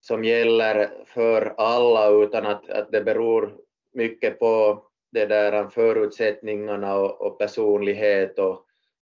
som 0.00 0.24
gäller 0.24 0.90
för 1.06 1.54
alla 1.56 2.08
utan 2.08 2.46
att, 2.46 2.70
att 2.70 2.92
det 2.92 3.00
beror 3.00 3.56
mycket 3.94 4.38
på 4.38 4.82
det 5.12 5.26
där 5.26 5.68
förutsättningarna 5.68 6.96
och, 6.96 7.20
och 7.20 7.38
personlighet 7.38 8.38
och 8.38 8.66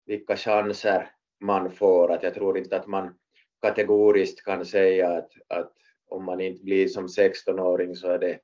vilka 0.06 0.36
chanser 0.36 1.10
man 1.40 1.70
får. 1.70 2.12
Att 2.12 2.22
jag 2.22 2.34
tror 2.34 2.58
inte 2.58 2.76
att 2.76 2.86
man 2.86 3.14
kategoriskt 3.62 4.44
kan 4.44 4.64
säga 4.64 5.08
att, 5.08 5.30
att 5.48 5.72
om 6.08 6.24
man 6.24 6.40
inte 6.40 6.64
blir 6.64 6.88
som 6.88 7.06
16-åring 7.06 7.94
så 7.94 8.10
är 8.10 8.18
det 8.18 8.38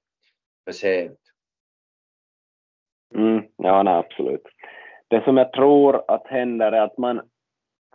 för 0.64 0.72
sent. 0.72 1.18
Mm, 3.14 3.42
ja, 3.56 3.82
nej, 3.82 3.94
absolut. 3.94 4.42
Det 5.08 5.24
som 5.24 5.36
jag 5.36 5.52
tror 5.52 6.10
att 6.10 6.26
händer 6.26 6.72
är 6.72 6.82
att 6.82 6.98
man 6.98 7.18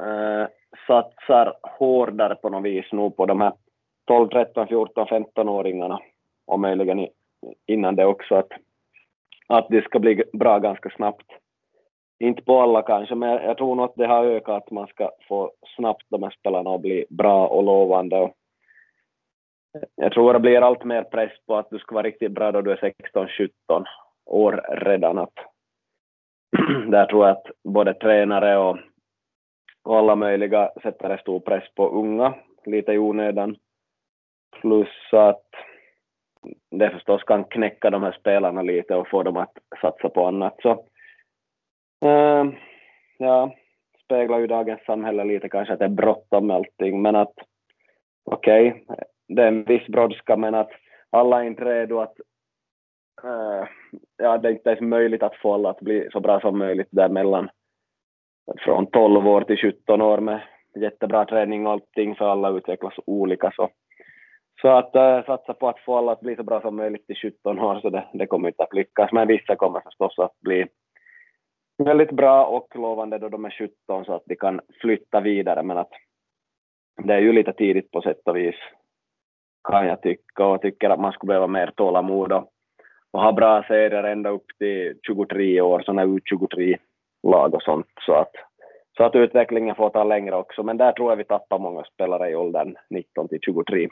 äh, 0.01 0.47
satsar 0.87 1.59
hårdare 1.61 2.35
på 2.35 2.49
något 2.49 2.63
vis 2.63 2.85
nu 2.91 3.09
på 3.09 3.25
de 3.25 3.41
här 3.41 3.53
12, 4.07 4.29
13, 4.29 4.67
14, 4.67 5.07
15-åringarna 5.07 5.99
och 6.47 6.59
möjligen 6.59 7.07
innan 7.65 7.95
det 7.95 8.05
också 8.05 8.35
att, 8.35 8.51
att 9.47 9.67
det 9.69 9.81
ska 9.83 9.99
bli 9.99 10.23
bra 10.33 10.59
ganska 10.59 10.89
snabbt. 10.89 11.31
Inte 12.19 12.41
på 12.41 12.61
alla 12.61 12.81
kanske, 12.81 13.15
men 13.15 13.29
jag 13.29 13.57
tror 13.57 13.75
nog 13.75 13.85
att 13.85 13.95
det 13.95 14.07
har 14.07 14.25
ökat 14.25 14.63
att 14.63 14.71
man 14.71 14.87
ska 14.87 15.11
få 15.27 15.51
snabbt 15.75 16.03
de 16.09 16.23
här 16.23 16.35
spelarna 16.39 16.75
att 16.75 16.81
bli 16.81 17.05
bra 17.09 17.47
och 17.47 17.63
lovande. 17.63 18.31
Jag 19.95 20.11
tror 20.11 20.33
det 20.33 20.39
blir 20.39 20.61
allt 20.61 20.83
mer 20.83 21.03
press 21.03 21.31
på 21.47 21.55
att 21.55 21.69
du 21.69 21.79
ska 21.79 21.95
vara 21.95 22.07
riktigt 22.07 22.31
bra 22.31 22.51
då 22.51 22.61
du 22.61 22.71
är 22.71 22.93
16-17 23.13 23.85
år 24.25 24.65
redan. 24.71 25.17
Att 25.17 25.33
där 26.87 27.05
tror 27.05 27.27
jag 27.27 27.37
att 27.37 27.51
både 27.63 27.93
tränare 27.93 28.57
och, 28.57 28.77
och 29.83 29.97
alla 29.97 30.15
möjliga 30.15 30.71
sätter 30.83 31.09
en 31.09 31.17
stor 31.17 31.39
press 31.39 31.63
på 31.75 31.89
unga, 31.89 32.33
lite 32.65 32.93
i 32.93 32.97
onödan. 32.97 33.55
Plus 34.61 34.89
att 35.11 35.45
det 36.71 36.89
förstås 36.89 37.23
kan 37.23 37.43
knäcka 37.43 37.89
de 37.89 38.03
här 38.03 38.11
spelarna 38.19 38.61
lite 38.61 38.95
och 38.95 39.09
få 39.09 39.23
dem 39.23 39.37
att 39.37 39.57
satsa 39.81 40.09
på 40.09 40.25
annat. 40.25 40.55
Så 40.61 40.85
Uh, 42.05 42.53
ja, 43.17 43.55
speglar 44.03 44.39
ju 44.39 44.47
dagens 44.47 44.85
samhälle 44.85 45.23
lite 45.23 45.49
kanske 45.49 45.73
att 45.73 45.79
det 45.79 45.85
är 45.85 45.89
bråttom 45.89 46.47
med 46.47 46.55
allting, 46.55 47.01
men 47.01 47.15
att 47.15 47.33
okej, 48.25 48.83
okay, 48.87 48.95
det 49.27 49.43
är 49.43 49.47
en 49.47 49.63
viss 49.63 49.87
brådska, 49.87 50.37
men 50.37 50.55
att 50.55 50.69
alla 51.09 51.43
är 51.43 51.47
inte 51.47 51.65
redo 51.65 51.99
att 51.99 52.15
uh, 53.23 53.67
ja, 54.17 54.37
det 54.37 54.47
är 54.47 54.51
inte 54.51 54.69
ens 54.69 54.81
möjligt 54.81 55.23
att 55.23 55.35
få 55.35 55.53
alla 55.53 55.69
att 55.69 55.79
bli 55.79 56.09
så 56.11 56.19
bra 56.19 56.39
som 56.39 56.57
möjligt 56.57 56.89
där 56.91 57.09
mellan, 57.09 57.49
Från 58.57 58.85
12 58.85 59.27
år 59.27 59.41
till 59.41 59.57
17 59.57 60.01
år 60.01 60.17
med 60.17 60.41
jättebra 60.75 61.25
träning 61.25 61.65
och 61.67 61.71
allting, 61.71 62.15
så 62.15 62.25
alla 62.25 62.49
utvecklas 62.49 62.93
olika. 63.05 63.51
Så 63.55 63.69
så 64.61 64.67
att 64.67 64.95
äh, 64.95 65.25
satsa 65.25 65.53
på 65.53 65.69
att 65.69 65.79
få 65.79 65.97
alla 65.97 66.11
att 66.11 66.19
bli 66.19 66.35
så 66.35 66.43
bra 66.43 66.61
som 66.61 66.75
möjligt 66.75 67.07
till 67.07 67.15
17 67.15 67.59
år, 67.59 67.79
så 67.79 67.89
det, 67.89 68.07
det 68.13 68.27
kommer 68.27 68.47
inte 68.47 68.63
att 68.63 68.73
lyckas. 68.73 69.11
Men 69.11 69.27
vissa 69.27 69.55
kommer 69.55 69.79
förstås 69.79 70.19
att 70.19 70.39
bli 70.39 70.65
väldigt 71.77 72.11
bra 72.11 72.45
och 72.45 72.75
lovande 72.75 73.17
då 73.17 73.29
de 73.29 73.45
är 73.45 73.49
17 73.87 74.05
så 74.05 74.13
att 74.13 74.23
de 74.25 74.35
kan 74.35 74.61
flytta 74.81 75.21
vidare, 75.21 75.63
men 75.63 75.77
att 75.77 75.91
det 77.03 77.13
är 77.13 77.19
ju 77.19 77.33
lite 77.33 77.53
tidigt 77.53 77.91
på 77.91 78.01
sätt 78.01 78.21
och 78.25 78.37
vis, 78.37 78.55
kan 79.69 79.87
jag 79.87 80.01
tycka, 80.01 80.45
och 80.45 80.61
tycker 80.61 80.89
att 80.89 80.99
man 80.99 81.11
skulle 81.11 81.27
behöva 81.27 81.47
mer 81.47 81.71
tålamod 81.75 82.31
och, 82.31 82.51
och 83.11 83.21
ha 83.21 83.31
bra 83.31 83.63
serier 83.67 84.03
ända 84.03 84.29
upp 84.29 84.45
till 84.57 84.99
23 85.07 85.61
år, 85.61 85.81
sådana 85.81 86.05
U23-lag 86.05 87.53
och 87.53 87.63
sånt, 87.63 87.87
så 88.05 88.13
att, 88.13 88.31
så 88.97 89.03
att 89.03 89.15
utvecklingen 89.15 89.75
får 89.75 89.89
ta 89.89 90.03
längre 90.03 90.35
också, 90.35 90.63
men 90.63 90.77
där 90.77 90.91
tror 90.91 91.11
jag 91.11 91.17
vi 91.17 91.23
tappar 91.23 91.59
många 91.59 91.83
spelare 91.83 92.29
i 92.29 92.35
åldern 92.35 92.75
19 92.89 93.27
till 93.27 93.39
23. 93.41 93.87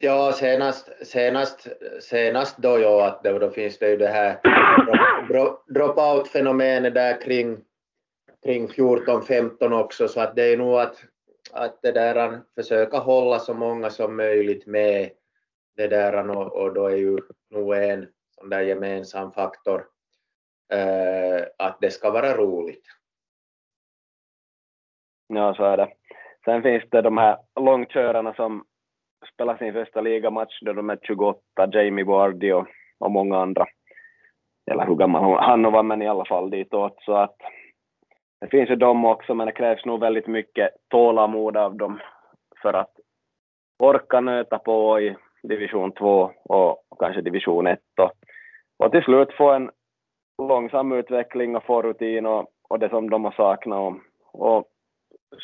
Ja, 0.00 0.32
senast, 0.32 1.06
senast, 1.06 1.68
senast 2.00 2.58
då, 2.58 2.78
ja, 2.78 3.06
att 3.06 3.24
då, 3.24 3.38
då 3.38 3.50
finns 3.50 3.78
det 3.78 3.90
ju 3.90 3.96
det 3.96 4.08
här 4.08 4.40
dropout-fenomenet 5.68 6.94
där 6.94 7.20
kring, 7.20 7.64
kring 8.44 8.68
14-15 8.68 9.80
också, 9.80 10.08
så 10.08 10.20
att 10.20 10.36
det 10.36 10.52
är 10.52 10.56
nog 10.56 10.74
att, 10.74 11.04
att 11.52 11.82
det 11.82 11.92
där, 11.92 12.40
försöka 12.54 12.98
hålla 12.98 13.38
så 13.38 13.54
många 13.54 13.90
som 13.90 14.16
möjligt 14.16 14.66
med 14.66 15.10
det 15.76 15.86
där 15.86 16.30
och, 16.30 16.52
och 16.52 16.74
då 16.74 16.86
är 16.86 16.96
ju 16.96 17.18
nog 17.50 17.74
en 17.76 18.08
sån 18.30 18.48
där 18.48 18.60
gemensam 18.60 19.32
faktor 19.32 19.86
eh, 20.72 21.46
att 21.58 21.78
det 21.80 21.90
ska 21.90 22.10
vara 22.10 22.36
roligt. 22.36 22.86
Ja, 25.26 25.54
så 25.54 25.64
är 25.64 25.76
det. 25.76 25.92
Sen 26.44 26.62
finns 26.62 26.84
det 26.90 27.02
de 27.02 27.18
här 27.18 27.38
långkörarna 27.60 28.34
som 28.34 28.64
spelade 29.34 29.58
sin 29.58 29.72
första 29.72 30.00
ligamatch 30.00 30.58
då 30.60 30.72
de 30.72 30.90
är 30.90 30.98
28, 31.02 31.40
Jamie 31.72 32.04
Vardy 32.04 32.52
och, 32.52 32.66
och 32.98 33.10
många 33.10 33.38
andra. 33.38 33.66
Eller 34.70 34.86
hur 34.86 34.94
gammal 34.94 35.38
han 35.40 35.72
var, 35.72 35.82
men 35.82 36.02
i 36.02 36.08
alla 36.08 36.24
fall 36.24 36.50
ditåt. 36.50 36.96
Så 37.00 37.12
att 37.12 37.36
det 38.40 38.48
finns 38.48 38.70
ju 38.70 38.76
de 38.76 39.04
också, 39.04 39.34
men 39.34 39.46
det 39.46 39.52
krävs 39.52 39.84
nog 39.84 40.00
väldigt 40.00 40.26
mycket 40.26 40.70
tålamod 40.88 41.56
av 41.56 41.76
dem 41.76 42.00
för 42.62 42.72
att 42.72 42.90
orka 43.78 44.20
nöta 44.20 44.58
på 44.58 45.00
i 45.00 45.16
division 45.42 45.92
2 45.92 46.30
och 46.44 46.84
kanske 46.98 47.20
division 47.20 47.66
1 47.66 47.78
och, 48.00 48.12
och 48.78 48.92
till 48.92 49.02
slut 49.02 49.32
få 49.32 49.50
en 49.52 49.70
långsam 50.42 50.92
utveckling 50.92 51.56
och 51.56 51.64
få 51.64 51.82
rutin 51.82 52.26
och, 52.26 52.46
och 52.68 52.78
det 52.78 52.88
som 52.88 53.10
de 53.10 53.24
har 53.24 53.32
saknat 53.32 53.78
och, 53.78 54.58
och 54.58 54.64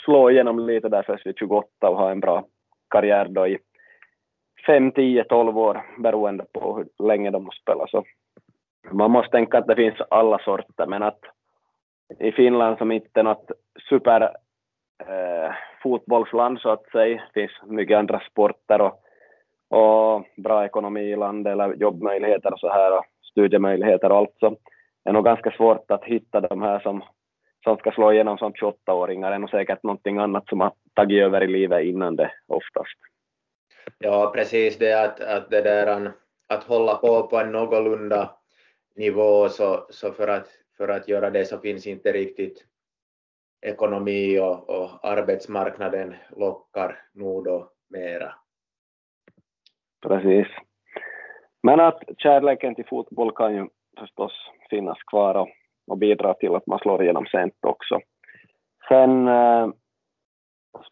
slå 0.04 0.30
igenom 0.30 0.58
lite 0.58 0.88
där 0.88 1.02
först 1.02 1.26
vid 1.26 1.38
28 1.38 1.68
och 1.88 1.96
ha 1.96 2.10
en 2.10 2.20
bra 2.20 2.44
karriär 2.90 3.26
då 3.28 3.46
i 3.46 3.58
5, 4.66 4.92
10, 4.92 5.24
12 5.24 5.58
år 5.58 5.82
beroende 5.98 6.44
på 6.52 6.76
hur 6.76 7.06
länge 7.06 7.30
de 7.30 7.44
har 7.44 7.52
spelat. 7.52 7.90
Så 7.90 8.04
man 8.90 9.10
måste 9.10 9.30
tänka 9.30 9.58
att 9.58 9.66
det 9.66 9.76
finns 9.76 10.00
alla 10.10 10.38
sorter, 10.38 10.86
men 10.86 11.02
att 11.02 11.20
i 12.18 12.32
Finland 12.32 12.78
som 12.78 12.92
inte 12.92 13.20
är 13.20 13.24
något 13.24 13.50
super 13.90 14.22
eh, 15.06 15.52
fotbollsland 15.82 16.60
så 16.60 16.70
att 16.70 16.86
säga, 16.90 17.22
finns 17.34 17.52
mycket 17.66 17.98
andra 17.98 18.20
sporter 18.30 18.80
och, 18.80 19.00
och 19.78 20.24
bra 20.36 20.64
ekonomi 20.64 21.00
i 21.00 21.16
landet 21.16 21.52
eller 21.52 21.74
jobbmöjligheter 21.74 22.52
och 22.52 22.60
så 22.60 22.68
här 22.68 22.98
och 22.98 23.04
studiemöjligheter 23.30 24.12
och 24.12 24.18
allt 24.18 24.36
så 24.40 24.56
det 25.04 25.10
är 25.10 25.12
nog 25.12 25.24
ganska 25.24 25.50
svårt 25.50 25.90
att 25.90 26.04
hitta 26.04 26.40
de 26.40 26.62
här 26.62 26.80
som, 26.80 27.02
som 27.64 27.77
ska 27.77 27.90
slå 27.90 28.12
igenom 28.12 28.38
som 28.38 28.53
28-åringar. 28.53 29.31
Det 29.31 29.35
är 29.35 29.38
nog 29.38 29.50
säkert 29.50 29.83
någonting 29.83 30.18
annat 30.18 30.48
som 30.48 30.61
har 30.61 30.72
tagit 30.94 31.22
över 31.22 31.42
i 31.42 31.46
livet 31.46 31.85
innan 31.85 32.16
det 32.16 32.33
oftast. 32.46 32.98
Ja, 33.98 34.33
precis 34.35 34.79
det 34.79 35.05
att, 35.05 35.20
att 35.20 35.50
det 35.50 35.62
där 35.62 36.12
att 36.48 36.64
hålla 36.64 36.94
på 36.94 37.27
på 37.27 37.38
en 37.38 37.53
någorlunda 37.53 38.31
nivå 38.96 39.48
så, 39.48 39.87
så 39.90 40.12
för, 40.12 40.29
att, 40.29 40.48
för 40.77 40.88
att 40.88 41.09
göra 41.09 41.31
det 41.31 41.44
så 41.44 41.59
finns 41.59 41.87
inte 41.87 42.12
riktigt 42.12 42.64
ekonomi 43.66 44.38
och, 44.38 44.70
och 44.70 45.05
arbetsmarknaden 45.09 46.14
lockar 46.37 47.03
nog 47.12 47.44
då 47.44 47.70
mera. 47.90 48.35
Precis. 50.03 50.46
Men 51.62 51.81
att 51.81 52.03
kärleken 52.18 52.74
till 52.74 52.87
fotboll 52.87 53.33
kan 53.33 53.55
ju 53.55 53.66
förstås 53.98 54.33
finnas 54.70 54.98
kvar 55.03 55.35
och, 55.35 55.48
och 55.86 55.98
bidrar 55.98 56.34
till 56.34 56.54
att 56.54 56.66
man 56.66 56.78
slår 56.78 57.02
igenom 57.02 57.26
sent 57.26 57.54
också. 57.66 58.00
Sen 58.88 59.28
äh, 59.28 59.68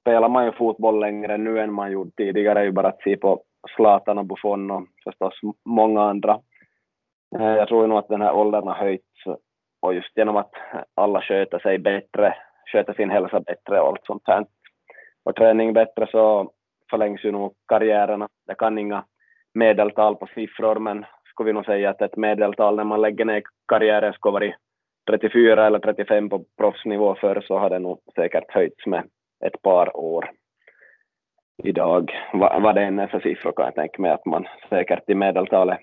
spelar 0.01 0.29
man 0.29 0.45
ju 0.45 0.53
fotboll 0.53 1.01
längre 1.01 1.39
nu 1.39 1.61
än 1.61 1.73
man 1.73 1.93
gjorde 1.93 2.11
tidigare, 2.17 2.65
ju 2.65 2.73
bara 2.73 2.89
att 2.89 3.03
se 3.03 3.17
på 3.17 3.43
Zlatan 3.77 4.19
och 4.19 4.27
Buffon 4.27 4.71
och 4.71 4.87
förstås 5.05 5.41
många 5.65 6.03
andra. 6.03 6.41
Äh, 7.39 7.57
jag 7.57 7.69
tror 7.69 7.87
nog 7.87 7.99
att 7.99 8.09
den 8.09 8.21
här 8.23 8.35
åldern 8.35 8.67
har 8.67 8.75
höjts 8.75 9.27
och 9.81 9.95
just 9.95 10.17
genom 10.17 10.37
att 10.37 10.51
alla 10.95 11.21
sköter 11.21 11.59
sig 11.59 11.79
bättre, 11.79 12.35
sköter 12.73 12.95
sin 12.95 13.11
hälsa 13.11 13.41
bättre 13.41 13.81
och 13.81 13.89
allt 13.89 14.05
sånt 14.07 14.23
här 14.27 14.47
och 15.25 15.37
träning 15.37 15.73
bättre 15.73 16.07
så 16.11 16.51
förlängs 16.91 17.25
ju 17.25 17.33
nog 17.33 17.55
karriärerna. 17.69 18.29
Det 18.47 18.55
kan 18.55 18.79
inga 18.79 19.05
medeltal 19.55 20.17
på 20.17 20.27
siffror 20.35 20.79
men 20.79 21.05
skulle 21.25 21.47
vi 21.47 21.53
nog 21.53 21.65
säga 21.65 21.91
att 21.91 22.03
ett 22.03 22.17
medeltal 22.17 22.77
när 22.77 22.85
man 22.85 23.01
lägger 23.01 23.25
ner 23.25 23.43
karriären 23.69 24.13
skulle 24.13 24.33
vara 24.33 24.53
34 25.11 25.67
eller 25.67 25.79
35 25.79 26.29
på 26.29 26.45
proffsnivå 26.59 27.15
förr 27.15 27.45
så 27.47 27.59
har 27.59 27.71
det 27.71 27.79
nog 27.79 28.01
säkert 28.15 28.51
höjts 28.53 28.87
med 28.87 29.05
ett 29.45 29.63
par 29.63 29.97
år 29.97 30.31
idag. 31.63 32.13
Vad, 32.33 32.63
vad 32.63 32.75
det 32.75 32.83
än 32.83 32.99
är 32.99 33.07
för 33.07 33.21
siffror 33.21 33.53
kan 33.53 33.65
jag 33.65 33.75
tänka 33.75 34.03
mig 34.03 34.11
att 34.11 34.27
man 34.27 34.47
säkert 34.69 35.11
i 35.11 35.15
medeltalet 35.15 35.79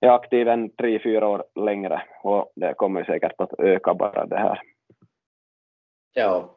är 0.00 0.08
aktiv 0.08 0.48
en 0.48 0.70
tre, 0.76 0.98
fyra 1.02 1.28
år 1.28 1.44
längre 1.54 2.02
och 2.22 2.52
det 2.56 2.74
kommer 2.74 3.04
säkert 3.04 3.32
att 3.38 3.60
öka 3.60 3.94
bara 3.94 4.26
det 4.26 4.38
här. 4.38 4.60
Ja. 6.12 6.56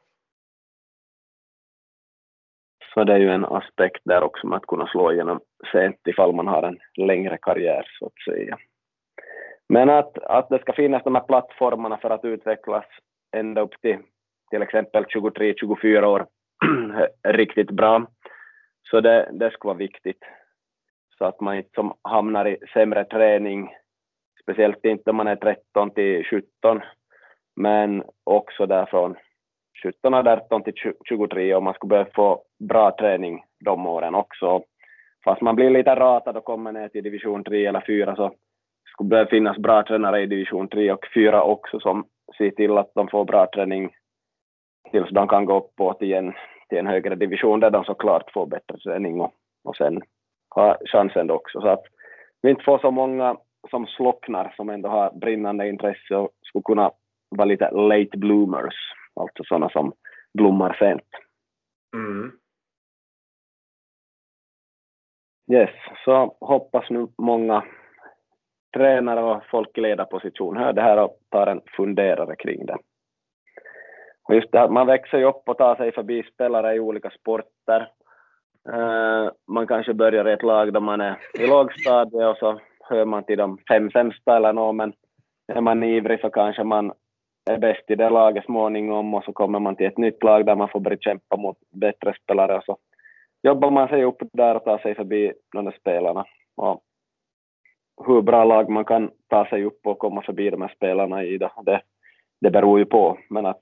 Så 2.93 3.03
det 3.03 3.13
är 3.13 3.17
ju 3.17 3.29
en 3.29 3.45
aspekt 3.45 4.01
där 4.05 4.23
också 4.23 4.47
med 4.47 4.57
att 4.57 4.67
kunna 4.67 4.87
slå 4.87 5.11
igenom 5.11 5.39
sent 5.71 6.07
ifall 6.07 6.35
man 6.35 6.47
har 6.47 6.63
en 6.63 6.79
längre 6.97 7.37
karriär 7.41 7.87
så 7.99 8.05
att 8.05 8.33
säga. 8.33 8.57
Men 9.73 9.89
att, 9.89 10.17
att 10.17 10.49
det 10.49 10.59
ska 10.59 10.73
finnas 10.73 11.03
de 11.03 11.15
här 11.15 11.23
plattformarna 11.23 11.97
för 11.97 12.09
att 12.09 12.25
utvecklas 12.25 12.85
ända 13.35 13.61
upp 13.61 13.81
till 13.81 13.97
till 14.49 14.61
exempel 14.61 15.03
23-24 15.03 16.03
år 16.03 16.25
riktigt 17.27 17.71
bra. 17.71 18.07
Så 18.89 19.01
det, 19.01 19.29
det 19.31 19.51
skulle 19.51 19.69
vara 19.69 19.77
viktigt. 19.77 20.23
Så 21.17 21.25
att 21.25 21.41
man 21.41 21.55
inte 21.55 21.69
som 21.75 21.93
hamnar 22.01 22.47
i 22.47 22.57
sämre 22.73 23.05
träning, 23.05 23.69
speciellt 24.43 24.85
inte 24.85 25.09
om 25.09 25.15
man 25.15 25.27
är 25.27 25.35
13 25.35 25.91
till 25.91 26.25
17, 26.25 26.81
men 27.55 28.03
också 28.23 28.65
där 28.65 28.85
från 28.85 29.15
17, 29.83 30.13
18 30.13 30.63
till 30.63 30.73
23 31.09 31.55
och 31.55 31.63
man 31.63 31.73
skulle 31.73 31.89
behöva 31.89 32.09
få 32.15 32.43
bra 32.59 32.95
träning 32.99 33.43
de 33.65 33.87
åren 33.87 34.15
också. 34.15 34.63
Fast 35.25 35.41
man 35.41 35.55
blir 35.55 35.69
lite 35.69 35.95
ratad 35.95 36.37
och 36.37 36.45
kommer 36.45 36.71
ner 36.71 36.87
till 36.87 37.03
division 37.03 37.43
3 37.43 37.65
eller 37.65 37.83
4 37.87 38.15
så 38.15 38.35
skulle 38.93 39.09
behöva 39.09 39.29
finnas 39.29 39.57
bra 39.57 39.83
tränare 39.83 40.21
i 40.21 40.25
division 40.25 40.67
3 40.67 40.91
och 40.91 41.05
4 41.13 41.43
också 41.43 41.79
som 41.79 42.05
ser 42.37 42.51
till 42.51 42.77
att 42.77 42.91
de 42.95 43.07
får 43.07 43.25
bra 43.25 43.47
träning 43.53 43.95
tills 44.91 45.09
de 45.09 45.27
kan 45.27 45.45
gå 45.45 45.57
uppåt 45.57 46.01
igen 46.01 46.33
till 46.69 46.77
en 46.77 46.87
högre 46.87 47.15
division 47.15 47.59
där 47.59 47.69
de 47.69 47.83
såklart 47.83 48.31
får 48.33 48.45
bättre 48.45 48.77
träning 48.77 49.21
och, 49.21 49.33
och 49.63 49.75
sen 49.75 50.01
ha 50.55 50.77
chansen 50.85 51.31
också. 51.31 51.61
Så 51.61 51.67
att 51.67 51.83
vi 52.41 52.49
inte 52.49 52.63
får 52.63 52.79
så 52.79 52.91
många 52.91 53.37
som 53.69 53.87
slocknar 53.87 54.53
som 54.55 54.69
ändå 54.69 54.89
har 54.89 55.11
brinnande 55.11 55.69
intresse 55.69 56.15
och 56.15 56.29
skulle 56.41 56.63
kunna 56.63 56.91
vara 57.29 57.45
lite 57.45 57.71
late 57.71 58.17
bloomers, 58.17 58.75
alltså 59.15 59.43
sådana 59.43 59.69
som 59.69 59.93
blommar 60.33 60.73
sent. 60.79 61.07
Mm. 61.95 62.31
Yes, 65.51 65.69
så 66.05 66.35
hoppas 66.39 66.89
nu 66.89 67.07
många 67.17 67.63
tränare 68.73 69.23
och 69.23 69.43
folk 69.51 69.77
i 69.77 69.81
ledarposition 69.81 70.57
hör 70.57 70.73
det 70.73 70.81
här 70.81 70.97
och 70.97 71.17
tar 71.29 71.47
en 71.47 71.61
funderare 71.77 72.35
kring 72.35 72.65
det. 72.65 72.77
Och 74.23 74.35
just 74.35 74.51
det 74.51 74.59
här, 74.59 74.69
man 74.69 74.87
växer 74.87 75.17
ju 75.17 75.25
upp 75.25 75.49
och 75.49 75.57
tar 75.57 75.75
sig 75.75 75.91
förbi 75.91 76.23
spelare 76.33 76.75
i 76.75 76.79
olika 76.79 77.09
sporter. 77.09 77.89
Eh, 78.69 79.31
man 79.47 79.67
kanske 79.67 79.93
börjar 79.93 80.27
i 80.27 80.31
ett 80.31 80.43
lag 80.43 80.73
då 80.73 80.79
man 80.79 81.01
är 81.01 81.17
i 81.39 81.47
lågstadiet 81.47 82.29
och 82.29 82.37
så 82.37 82.59
hör 82.89 83.05
man 83.05 83.23
till 83.23 83.37
de 83.37 83.57
fem 83.67 83.91
sämsta 83.91 84.37
eller 84.37 84.53
något, 84.53 84.75
men 84.75 84.93
är 85.47 85.61
man 85.61 85.83
ivrig 85.83 86.19
så 86.19 86.29
kanske 86.29 86.63
man 86.63 86.93
är 87.51 87.57
bäst 87.57 87.91
i 87.91 87.95
det 87.95 88.09
laget 88.09 88.45
småningom 88.45 89.13
och 89.13 89.23
så 89.23 89.33
kommer 89.33 89.59
man 89.59 89.75
till 89.75 89.85
ett 89.85 89.97
nytt 89.97 90.23
lag 90.23 90.45
där 90.45 90.55
man 90.55 90.69
får 90.69 90.79
börja 90.79 90.97
kämpa 90.97 91.37
mot 91.37 91.57
bättre 91.71 92.13
spelare 92.23 92.57
och 92.57 92.63
så 92.63 92.77
jobbar 93.43 93.71
man 93.71 93.87
sig 93.87 94.03
upp 94.03 94.21
där 94.33 94.55
och 94.55 94.63
tar 94.63 94.77
sig 94.77 94.95
förbi 94.95 95.33
de 95.53 95.65
där 95.65 95.75
spelarna. 95.79 96.25
Och 96.55 96.81
hur 98.05 98.21
bra 98.21 98.43
lag 98.43 98.69
man 98.69 98.85
kan 98.85 99.11
ta 99.29 99.45
sig 99.45 99.65
upp 99.65 99.87
och 99.87 99.99
komma 99.99 100.21
förbi 100.21 100.49
de 100.49 100.61
här 100.61 100.73
spelarna 100.75 101.23
i 101.23 101.37
det, 101.37 101.81
det, 102.41 102.51
beror 102.51 102.79
ju 102.79 102.85
på. 102.85 103.17
Men 103.29 103.45
att 103.45 103.61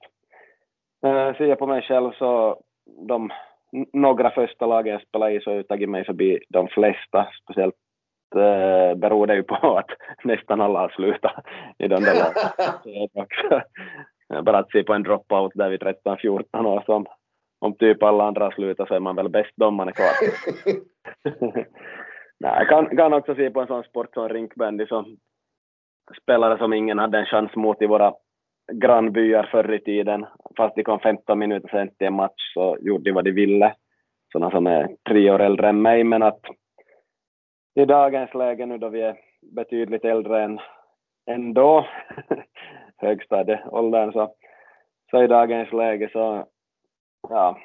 äh, 1.05 1.35
ser 1.37 1.45
jag 1.45 1.59
på 1.59 1.67
mig 1.67 1.81
själv 1.81 2.11
så 2.11 2.61
de 3.07 3.31
några 3.93 4.31
första 4.31 4.65
lagen 4.65 4.91
jag 4.93 5.01
spelade 5.01 5.33
i 5.33 5.41
så 5.41 5.49
har 5.49 5.55
jag 5.55 5.67
tagit 5.67 5.89
mig 5.89 6.05
förbi 6.05 6.39
de 6.49 6.67
flesta, 6.67 7.27
speciellt 7.43 7.75
äh, 8.35 8.97
beror 8.97 9.27
det 9.27 9.35
ju 9.35 9.43
på 9.43 9.77
att 9.77 9.89
nästan 10.23 10.61
alla 10.61 10.79
har 10.79 10.89
slutat 10.89 11.45
i 11.77 11.87
de 11.87 12.03
där 12.03 12.13
lagen. 12.15 13.17
Bara 14.45 14.57
att 14.57 14.71
se 14.71 14.83
på 14.83 14.93
en 14.93 15.03
dropout 15.03 15.51
där 15.55 15.69
vid 15.69 15.81
13-14 15.83 16.65
år 16.65 16.83
som 16.85 17.05
om 17.59 17.73
typ 17.73 18.03
alla 18.03 18.23
andra 18.23 18.51
slutar 18.51 18.85
så 18.85 18.93
är 18.93 18.99
man 18.99 19.15
väl 19.15 19.29
bäst 19.29 19.51
då 19.55 19.71
man 19.71 19.87
är 19.87 19.91
kvar. 19.91 20.13
Nej, 22.41 22.55
jag 22.57 22.69
kan, 22.69 22.97
kan 22.97 23.13
också 23.13 23.35
se 23.35 23.49
på 23.49 23.61
en 23.61 23.67
sån 23.67 23.83
sport 23.83 24.13
som 24.13 24.29
rinkbandy 24.29 24.87
som 24.87 25.17
spelare 26.21 26.57
som 26.57 26.73
ingen 26.73 26.99
hade 26.99 27.19
en 27.19 27.25
chans 27.25 27.55
mot 27.55 27.81
i 27.81 27.85
våra 27.85 28.13
grannbyar 28.71 29.49
förr 29.51 29.73
i 29.73 29.79
tiden. 29.79 30.25
Fast 30.57 30.75
de 30.75 30.83
kom 30.83 30.99
15 30.99 31.39
minuter 31.39 31.69
sent 31.69 31.97
till 31.97 32.07
en 32.07 32.13
match 32.13 32.53
så 32.53 32.77
gjorde 32.81 33.03
de 33.03 33.11
vad 33.11 33.25
de 33.25 33.31
ville. 33.31 33.75
Sådana 34.31 34.51
som 34.51 34.67
är 34.67 34.95
tre 35.09 35.31
år 35.31 35.41
äldre 35.41 35.69
än 35.69 35.81
mig, 35.81 36.03
men 36.03 36.23
att 36.23 36.39
i 37.75 37.85
dagens 37.85 38.33
läge 38.33 38.65
nu 38.65 38.77
då 38.77 38.89
vi 38.89 39.01
är 39.01 39.19
betydligt 39.55 40.05
äldre 40.05 40.43
än 40.43 40.59
ändå, 41.25 41.87
högstadieåldern, 42.97 44.11
så, 44.11 44.33
så 45.11 45.23
i 45.23 45.27
dagens 45.27 45.71
läge 45.71 46.09
så, 46.13 46.45
ja, 47.29 47.57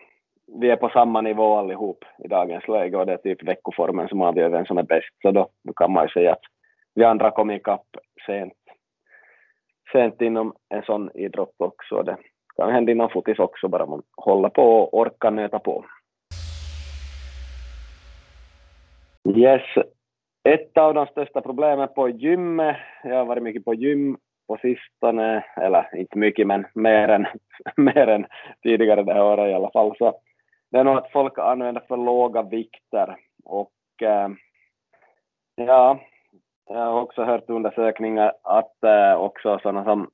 vi 0.46 0.70
är 0.70 0.76
på 0.76 0.88
samma 0.88 1.20
nivå 1.20 1.56
allihop 1.56 2.04
i 2.24 2.28
dagens 2.28 2.68
läge 2.68 2.96
och 2.96 3.06
det 3.06 3.12
är 3.12 3.16
typ 3.16 3.42
veckoformen 3.42 4.08
som 4.08 4.22
avgör 4.22 4.48
vem 4.48 4.66
som 4.66 4.78
är 4.78 4.82
bäst. 4.82 5.14
Så 5.22 5.30
då, 5.30 5.48
då 5.64 5.72
kan 5.72 5.92
man 5.92 6.04
ju 6.04 6.08
säga 6.08 6.32
att 6.32 6.42
vi 6.94 7.04
andra 7.04 7.30
kom 7.30 7.50
ikapp 7.50 7.86
sent, 8.26 8.54
sent 9.92 10.20
inom 10.20 10.54
en 10.68 10.82
sån 10.82 11.10
idrott 11.14 11.54
också. 11.58 12.02
Det 12.02 12.16
kan 12.56 12.72
hända 12.72 12.92
inom 12.92 13.10
fotis 13.10 13.38
också, 13.38 13.68
bara 13.68 13.86
man 13.86 14.02
håller 14.16 14.48
på 14.48 14.62
och 14.62 14.98
orkar 14.98 15.30
nöta 15.30 15.58
på. 15.58 15.84
Yes, 19.36 19.62
ett 20.48 20.78
av 20.78 20.94
de 20.94 21.06
största 21.06 21.40
problemen 21.40 21.88
på 21.94 22.08
gymmet, 22.08 22.76
jag 23.04 23.14
har 23.14 23.24
varit 23.24 23.42
mycket 23.42 23.64
på 23.64 23.74
gym 23.74 24.16
på 24.48 24.56
sistone, 24.56 25.44
eller 25.56 25.96
inte 25.96 26.18
mycket 26.18 26.46
men 26.46 26.66
mer 26.74 27.08
än, 27.08 27.26
mer 27.76 28.06
än 28.06 28.26
tidigare 28.62 29.02
det 29.02 29.12
här 29.12 29.22
året 29.22 29.50
i 29.50 29.54
alla 29.54 29.70
fall, 29.70 29.94
så 29.98 30.20
det 30.70 30.78
är 30.78 30.84
nog 30.84 30.96
att 30.96 31.12
folk 31.12 31.38
använder 31.38 31.82
för 31.88 31.96
låga 31.96 32.42
vikter. 32.42 33.16
Och 33.44 34.02
eh, 34.02 34.28
ja, 35.54 36.00
jag 36.68 36.76
har 36.76 37.00
också 37.00 37.24
hört 37.24 37.50
undersökningar 37.50 38.32
att 38.42 38.84
eh, 38.84 39.14
också 39.14 39.58
sådana 39.62 39.84
som 39.84 40.10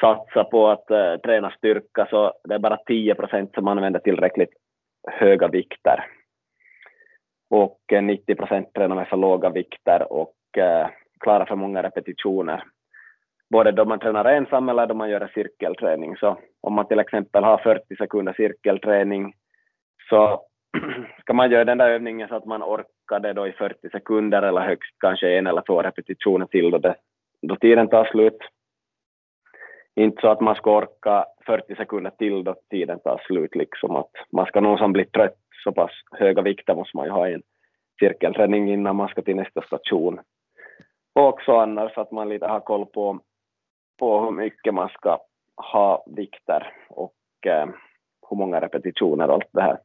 satsar 0.00 0.44
på 0.44 0.68
att 0.68 0.90
eh, 0.90 1.16
träna 1.16 1.50
styrka 1.50 2.06
så 2.10 2.32
det 2.44 2.54
är 2.54 2.58
bara 2.58 2.76
10 2.76 3.14
procent 3.14 3.54
som 3.54 3.68
använder 3.68 4.00
tillräckligt 4.00 4.52
höga 5.10 5.48
vikter. 5.48 6.04
Och 7.50 7.80
eh, 7.92 8.02
90 8.02 8.34
procent 8.34 8.72
tränar 8.74 8.96
med 8.96 9.08
för 9.08 9.16
låga 9.16 9.50
vikter 9.50 10.12
och 10.12 10.58
eh, 10.58 10.88
klarar 11.20 11.44
för 11.44 11.56
många 11.56 11.82
repetitioner 11.82 12.64
både 13.52 13.72
då 13.72 13.84
man 13.84 13.98
tränar 13.98 14.24
ensam 14.24 14.68
eller 14.68 14.86
då 14.86 14.94
man 14.94 15.10
gör 15.10 15.20
en 15.20 15.28
cirkelträning. 15.34 16.16
Så 16.16 16.38
om 16.60 16.72
man 16.74 16.88
till 16.88 16.98
exempel 16.98 17.44
har 17.44 17.58
40 17.58 17.96
sekunder 17.96 18.32
cirkelträning 18.32 19.34
så 20.08 20.42
ska 21.20 21.32
man 21.32 21.50
göra 21.50 21.64
den 21.64 21.78
där 21.78 21.90
övningen 21.90 22.28
så 22.28 22.34
att 22.34 22.46
man 22.46 22.62
orkar 22.62 23.20
det 23.20 23.32
då 23.32 23.46
i 23.46 23.52
40 23.52 23.90
sekunder 23.90 24.42
eller 24.42 24.60
högst 24.60 24.94
kanske 24.98 25.38
en 25.38 25.46
eller 25.46 25.62
två 25.62 25.82
repetitioner 25.82 26.46
till 26.46 26.70
då, 26.70 26.78
det, 26.78 26.94
då 27.42 27.56
tiden 27.56 27.88
tar 27.88 28.04
slut. 28.04 28.38
Inte 29.96 30.20
så 30.20 30.28
att 30.28 30.40
man 30.40 30.54
ska 30.54 30.76
orka 30.76 31.24
40 31.46 31.76
sekunder 31.76 32.10
till 32.18 32.44
då 32.44 32.54
tiden 32.70 32.98
tar 32.98 33.22
slut 33.26 33.54
liksom 33.54 33.96
att 33.96 34.10
man 34.32 34.46
ska 34.46 34.60
nog 34.60 34.78
som 34.78 34.92
bli 34.92 35.04
trött 35.04 35.38
så 35.64 35.72
pass 35.72 35.90
höga 36.10 36.42
vikter 36.42 36.74
måste 36.74 36.96
man 36.96 37.06
ju 37.06 37.12
ha 37.12 37.28
i 37.28 37.34
en 37.34 37.42
cirkelträning 38.00 38.72
innan 38.72 38.96
man 38.96 39.08
ska 39.08 39.22
till 39.22 39.36
nästa 39.36 39.62
station. 39.62 40.20
Och 41.14 41.28
också 41.28 41.52
annars 41.52 41.98
att 41.98 42.12
man 42.12 42.28
lite 42.28 42.46
har 42.46 42.60
koll 42.60 42.86
på 42.86 43.20
på 44.02 44.24
hur 44.24 44.30
mycket 44.30 44.74
man 44.74 44.88
ska 44.88 45.18
ha 45.56 46.04
vikter 46.06 46.72
och 46.88 47.14
eh, 47.46 47.66
hur 48.28 48.36
många 48.36 48.60
repetitioner 48.60 49.28
och 49.28 49.34
allt 49.34 49.48
det 49.52 49.62
här. 49.62 49.78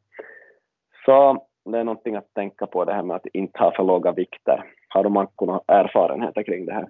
Så 1.06 1.48
det 1.66 1.78
är 1.78 1.84
någonting 1.84 2.16
att 2.16 2.34
tänka 2.34 2.68
på 2.68 2.86
det 2.86 2.94
här 2.94 3.04
med 3.04 3.16
att 3.16 3.26
inte 3.34 3.60
ha 3.60 3.72
för 3.72 3.84
låga 3.84 4.12
vikter. 4.12 4.74
Har 4.90 5.04
du 5.04 5.10
Manko 5.10 5.46
några 5.46 5.62
erfarenheter 5.68 6.44
kring 6.44 6.66
det 6.66 6.74
här? 6.74 6.90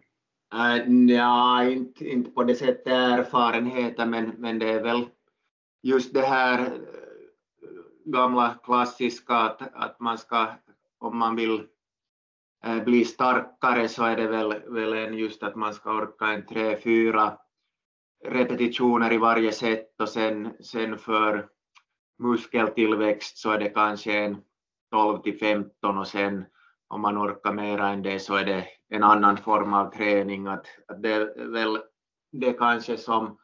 Äh, 0.54 0.90
uh, 0.90 1.12
ja, 1.12 1.64
inte, 1.64 2.06
inte 2.06 2.32
på 2.32 2.44
det 2.44 2.56
sättet 2.56 2.88
erfarenheter, 2.88 4.06
men, 4.06 4.32
men 4.38 4.60
det 4.60 4.72
är 4.72 4.84
väl 4.84 5.06
just 5.84 6.14
det 6.14 6.26
här 6.26 6.60
eh, 6.60 6.68
gamla 8.06 8.56
klassiska 8.64 9.34
att, 9.34 9.62
att 9.74 10.00
man 10.00 10.18
ska, 10.18 10.48
om 11.00 11.18
man 11.18 11.36
vill 11.36 11.68
Eh, 12.64 12.84
bli 12.84 13.06
starkare 13.06 13.88
så 13.88 14.04
är 14.04 14.16
det 14.16 14.28
väl, 14.28 14.54
väl 14.68 14.94
en 14.94 15.18
just 15.18 15.44
att 15.44 15.56
man 15.56 15.74
ska 15.74 15.92
orka 15.92 16.26
en 16.26 16.46
tre, 16.46 16.78
fyra 16.78 17.38
repetitioner 18.26 19.14
i 19.14 19.18
varje 19.18 19.52
set 19.52 20.02
och 20.02 20.10
sen, 20.10 20.54
sen 20.60 20.98
för 20.98 21.50
muskeltillväxt 22.20 23.38
så 23.38 23.52
är 23.52 23.60
det 23.60 23.70
kanske 23.70 24.14
en 24.14 24.42
12 24.92 25.22
till 25.22 25.40
15 25.40 25.98
och 25.98 26.08
sen 26.08 26.46
om 26.88 27.02
man 27.02 27.18
orkar 27.18 27.54
mera 27.54 27.90
än 27.90 28.02
det 28.02 28.20
så 28.20 28.36
är 28.36 28.46
det 28.46 28.68
en 28.90 29.04
annan 29.04 29.38
form 29.38 29.74
av 29.74 29.92
träning. 29.92 30.48
Att, 30.48 30.66
att 30.88 31.04
det 31.04 31.14
är 31.14 31.46
väl 31.52 31.80
det 32.32 32.54
kanske 32.54 32.98
som, 32.98 33.38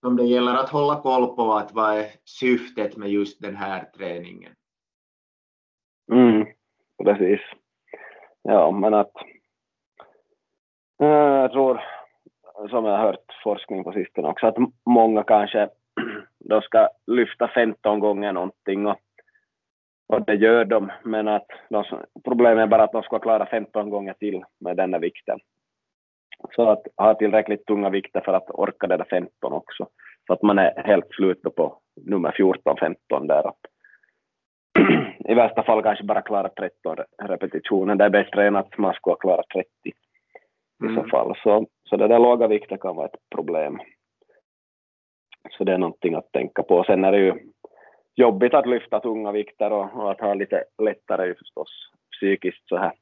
som 0.00 0.16
det 0.16 0.24
gäller 0.24 0.54
att 0.54 0.70
hålla 0.70 1.00
koll 1.00 1.36
på, 1.36 1.52
att 1.52 1.72
vad 1.72 1.98
är 1.98 2.06
syftet 2.24 2.96
med 2.96 3.10
just 3.10 3.42
den 3.42 3.56
här 3.56 3.90
träningen? 3.96 4.52
Mm, 6.12 6.46
precis. 7.04 7.40
Ja, 8.50 8.70
men 8.70 8.94
att 8.94 9.12
eh, 11.00 11.08
jag 11.08 11.52
tror, 11.52 11.80
som 12.70 12.84
jag 12.84 12.92
har 12.92 13.04
hört 13.06 13.40
forskning 13.44 13.84
på 13.84 13.92
sistone 13.92 14.28
också, 14.28 14.46
att 14.46 14.56
många 14.86 15.22
kanske 15.22 15.68
då 16.38 16.60
ska 16.60 16.88
lyfta 17.06 17.48
15 17.48 18.00
gånger 18.00 18.32
någonting 18.32 18.86
och, 18.86 19.00
och 20.06 20.24
det 20.26 20.34
gör 20.34 20.64
de, 20.64 20.92
men 21.04 21.28
att 21.28 21.46
de, 21.68 21.84
problemet 22.24 22.62
är 22.62 22.66
bara 22.66 22.82
att 22.82 22.92
de 22.92 23.02
ska 23.02 23.18
klara 23.18 23.46
15 23.46 23.90
gånger 23.90 24.12
till 24.12 24.44
med 24.60 24.76
den 24.76 25.00
vikten. 25.00 25.38
Så 26.56 26.70
att 26.70 26.82
ha 26.96 27.14
tillräckligt 27.14 27.66
tunga 27.66 27.90
vikter 27.90 28.20
för 28.20 28.32
att 28.32 28.50
orka 28.50 28.86
det 28.86 28.96
där 28.96 29.06
15 29.10 29.52
också, 29.52 29.88
så 30.26 30.32
att 30.32 30.42
man 30.42 30.58
är 30.58 30.82
helt 30.84 31.08
slut 31.10 31.42
på 31.56 31.78
nummer 32.06 32.30
14-15 32.30 33.26
där. 33.26 33.48
Att 33.48 33.60
i 35.28 35.34
värsta 35.34 35.62
fall 35.62 35.82
kanske 35.82 36.04
bara 36.04 36.22
klara 36.22 36.48
13 36.48 36.96
repetitioner. 37.22 37.94
Det 37.94 38.04
är 38.04 38.10
bättre 38.10 38.46
än 38.46 38.56
att 38.56 38.78
man 38.78 38.94
skulle 38.94 39.16
klara 39.20 39.42
30 39.42 39.68
mm. 40.82 40.92
i 40.92 40.94
så 40.94 41.00
mm. 41.00 41.10
fall. 41.10 41.34
Så, 41.42 41.66
så 41.90 41.96
det 41.96 42.08
där 42.08 42.18
låga 42.18 42.46
vikten 42.46 42.78
kan 42.78 42.96
vara 42.96 43.06
ett 43.06 43.20
problem. 43.34 43.78
Så 45.50 45.64
det 45.64 45.72
är 45.72 45.78
någonting 45.78 46.14
att 46.14 46.32
tänka 46.32 46.62
på. 46.62 46.84
Sen 46.84 47.04
är 47.04 47.12
det 47.12 47.18
ju 47.18 47.34
jobbigt 48.14 48.54
att 48.54 48.66
lyfta 48.66 49.00
tunga 49.00 49.32
vikter 49.32 49.72
och, 49.72 49.94
och 49.94 50.10
att 50.10 50.20
ha 50.20 50.34
lite 50.34 50.64
lättare 50.82 51.22
är 51.22 51.26
ju 51.26 51.34
förstås 51.34 51.90
psykiskt 52.16 52.68
så 52.68 52.76
här 52.76 52.92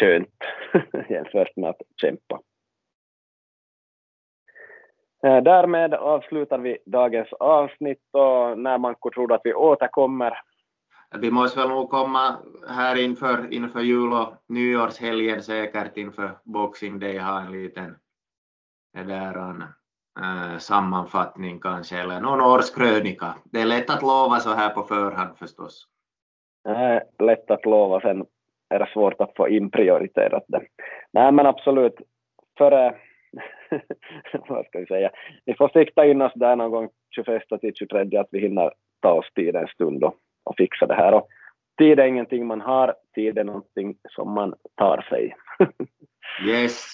skönt 0.00 0.34
jämfört 1.08 1.56
med 1.56 1.70
att 1.70 1.82
kämpa. 2.00 2.40
Eh, 5.24 5.42
därmed 5.42 5.94
avslutar 5.94 6.58
vi 6.58 6.78
dagens 6.86 7.32
avsnitt 7.32 8.02
och 8.12 8.58
när 8.58 8.78
man 8.78 8.94
tror 9.14 9.32
att 9.32 9.40
vi 9.44 9.54
återkommer. 9.54 10.38
Vi 11.20 11.30
måste 11.30 11.60
väl 11.60 11.68
nog 11.68 11.90
komma 11.90 12.36
här 12.68 13.04
inför, 13.04 13.52
inför 13.52 13.80
jul 13.80 14.12
och 14.12 14.34
nyårshelgen 14.48 15.42
säkert 15.42 15.96
inför 15.96 16.30
Boxing 16.44 16.98
Day 16.98 17.18
ha 17.18 17.40
en 17.40 17.52
liten 17.52 17.96
där, 18.92 19.34
en, 19.34 19.64
äh, 20.20 20.52
eh, 20.52 20.58
sammanfattning 20.58 21.60
kanske 21.60 21.96
eller 21.96 22.20
någon 22.20 22.40
årskrönika. 22.40 23.34
Det 23.44 23.60
är 23.60 23.66
lätt 23.66 23.90
att 23.90 24.02
lova 24.02 24.36
så 24.36 24.50
här 24.50 24.74
på 24.74 24.82
förhand 24.82 25.38
förstås. 25.38 25.86
Det 26.64 26.70
är 26.70 27.02
lätt 27.18 27.50
att 27.50 27.64
lova, 27.64 28.00
sen 28.00 28.26
är 28.68 28.78
det 28.78 28.88
svårt 28.92 29.20
att 29.20 29.36
få 29.36 29.48
inprioriterat 29.48 30.44
det. 30.48 30.62
Nej 31.12 31.32
men 31.32 31.46
absolut, 31.46 31.94
före 32.58 32.94
vad 34.48 34.66
ska 34.66 34.78
vi 34.78 34.86
säga, 34.86 35.10
vi 35.44 35.54
får 35.54 35.68
sikta 35.68 36.06
in 36.06 36.22
oss 36.22 36.32
där 36.34 36.56
någon 36.56 36.70
gång 36.70 36.88
21 37.10 37.42
till 37.60 37.74
23 37.74 38.18
att 38.18 38.28
vi 38.30 38.40
hinner 38.40 38.72
ta 39.00 39.12
oss 39.12 39.32
tid 39.34 39.56
en 39.56 39.68
stund 39.68 40.04
och, 40.04 40.14
och 40.46 40.56
fixa 40.56 40.86
det 40.86 40.94
här. 40.94 41.14
Och 41.14 41.28
tid 41.78 42.00
är 42.00 42.06
ingenting 42.06 42.46
man 42.46 42.60
har, 42.60 42.94
tid 43.14 43.38
är 43.38 43.44
någonting 43.44 43.98
som 44.08 44.32
man 44.32 44.54
tar 44.74 45.06
sig. 45.08 45.36
yes. 46.46 46.92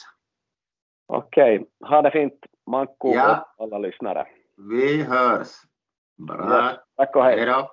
Okej, 1.06 1.60
okay. 1.60 1.88
ha 1.88 2.02
det 2.02 2.10
fint 2.10 2.46
Manko 2.66 3.14
ja. 3.14 3.54
och 3.56 3.64
alla 3.64 3.78
lyssnare. 3.78 4.26
Vi 4.56 5.02
hörs. 5.02 5.48
Bra. 6.16 6.36
Ja, 6.50 6.82
tack 6.96 7.16
och 7.16 7.24
hej. 7.24 7.36
Hej 7.36 7.46
då. 7.46 7.70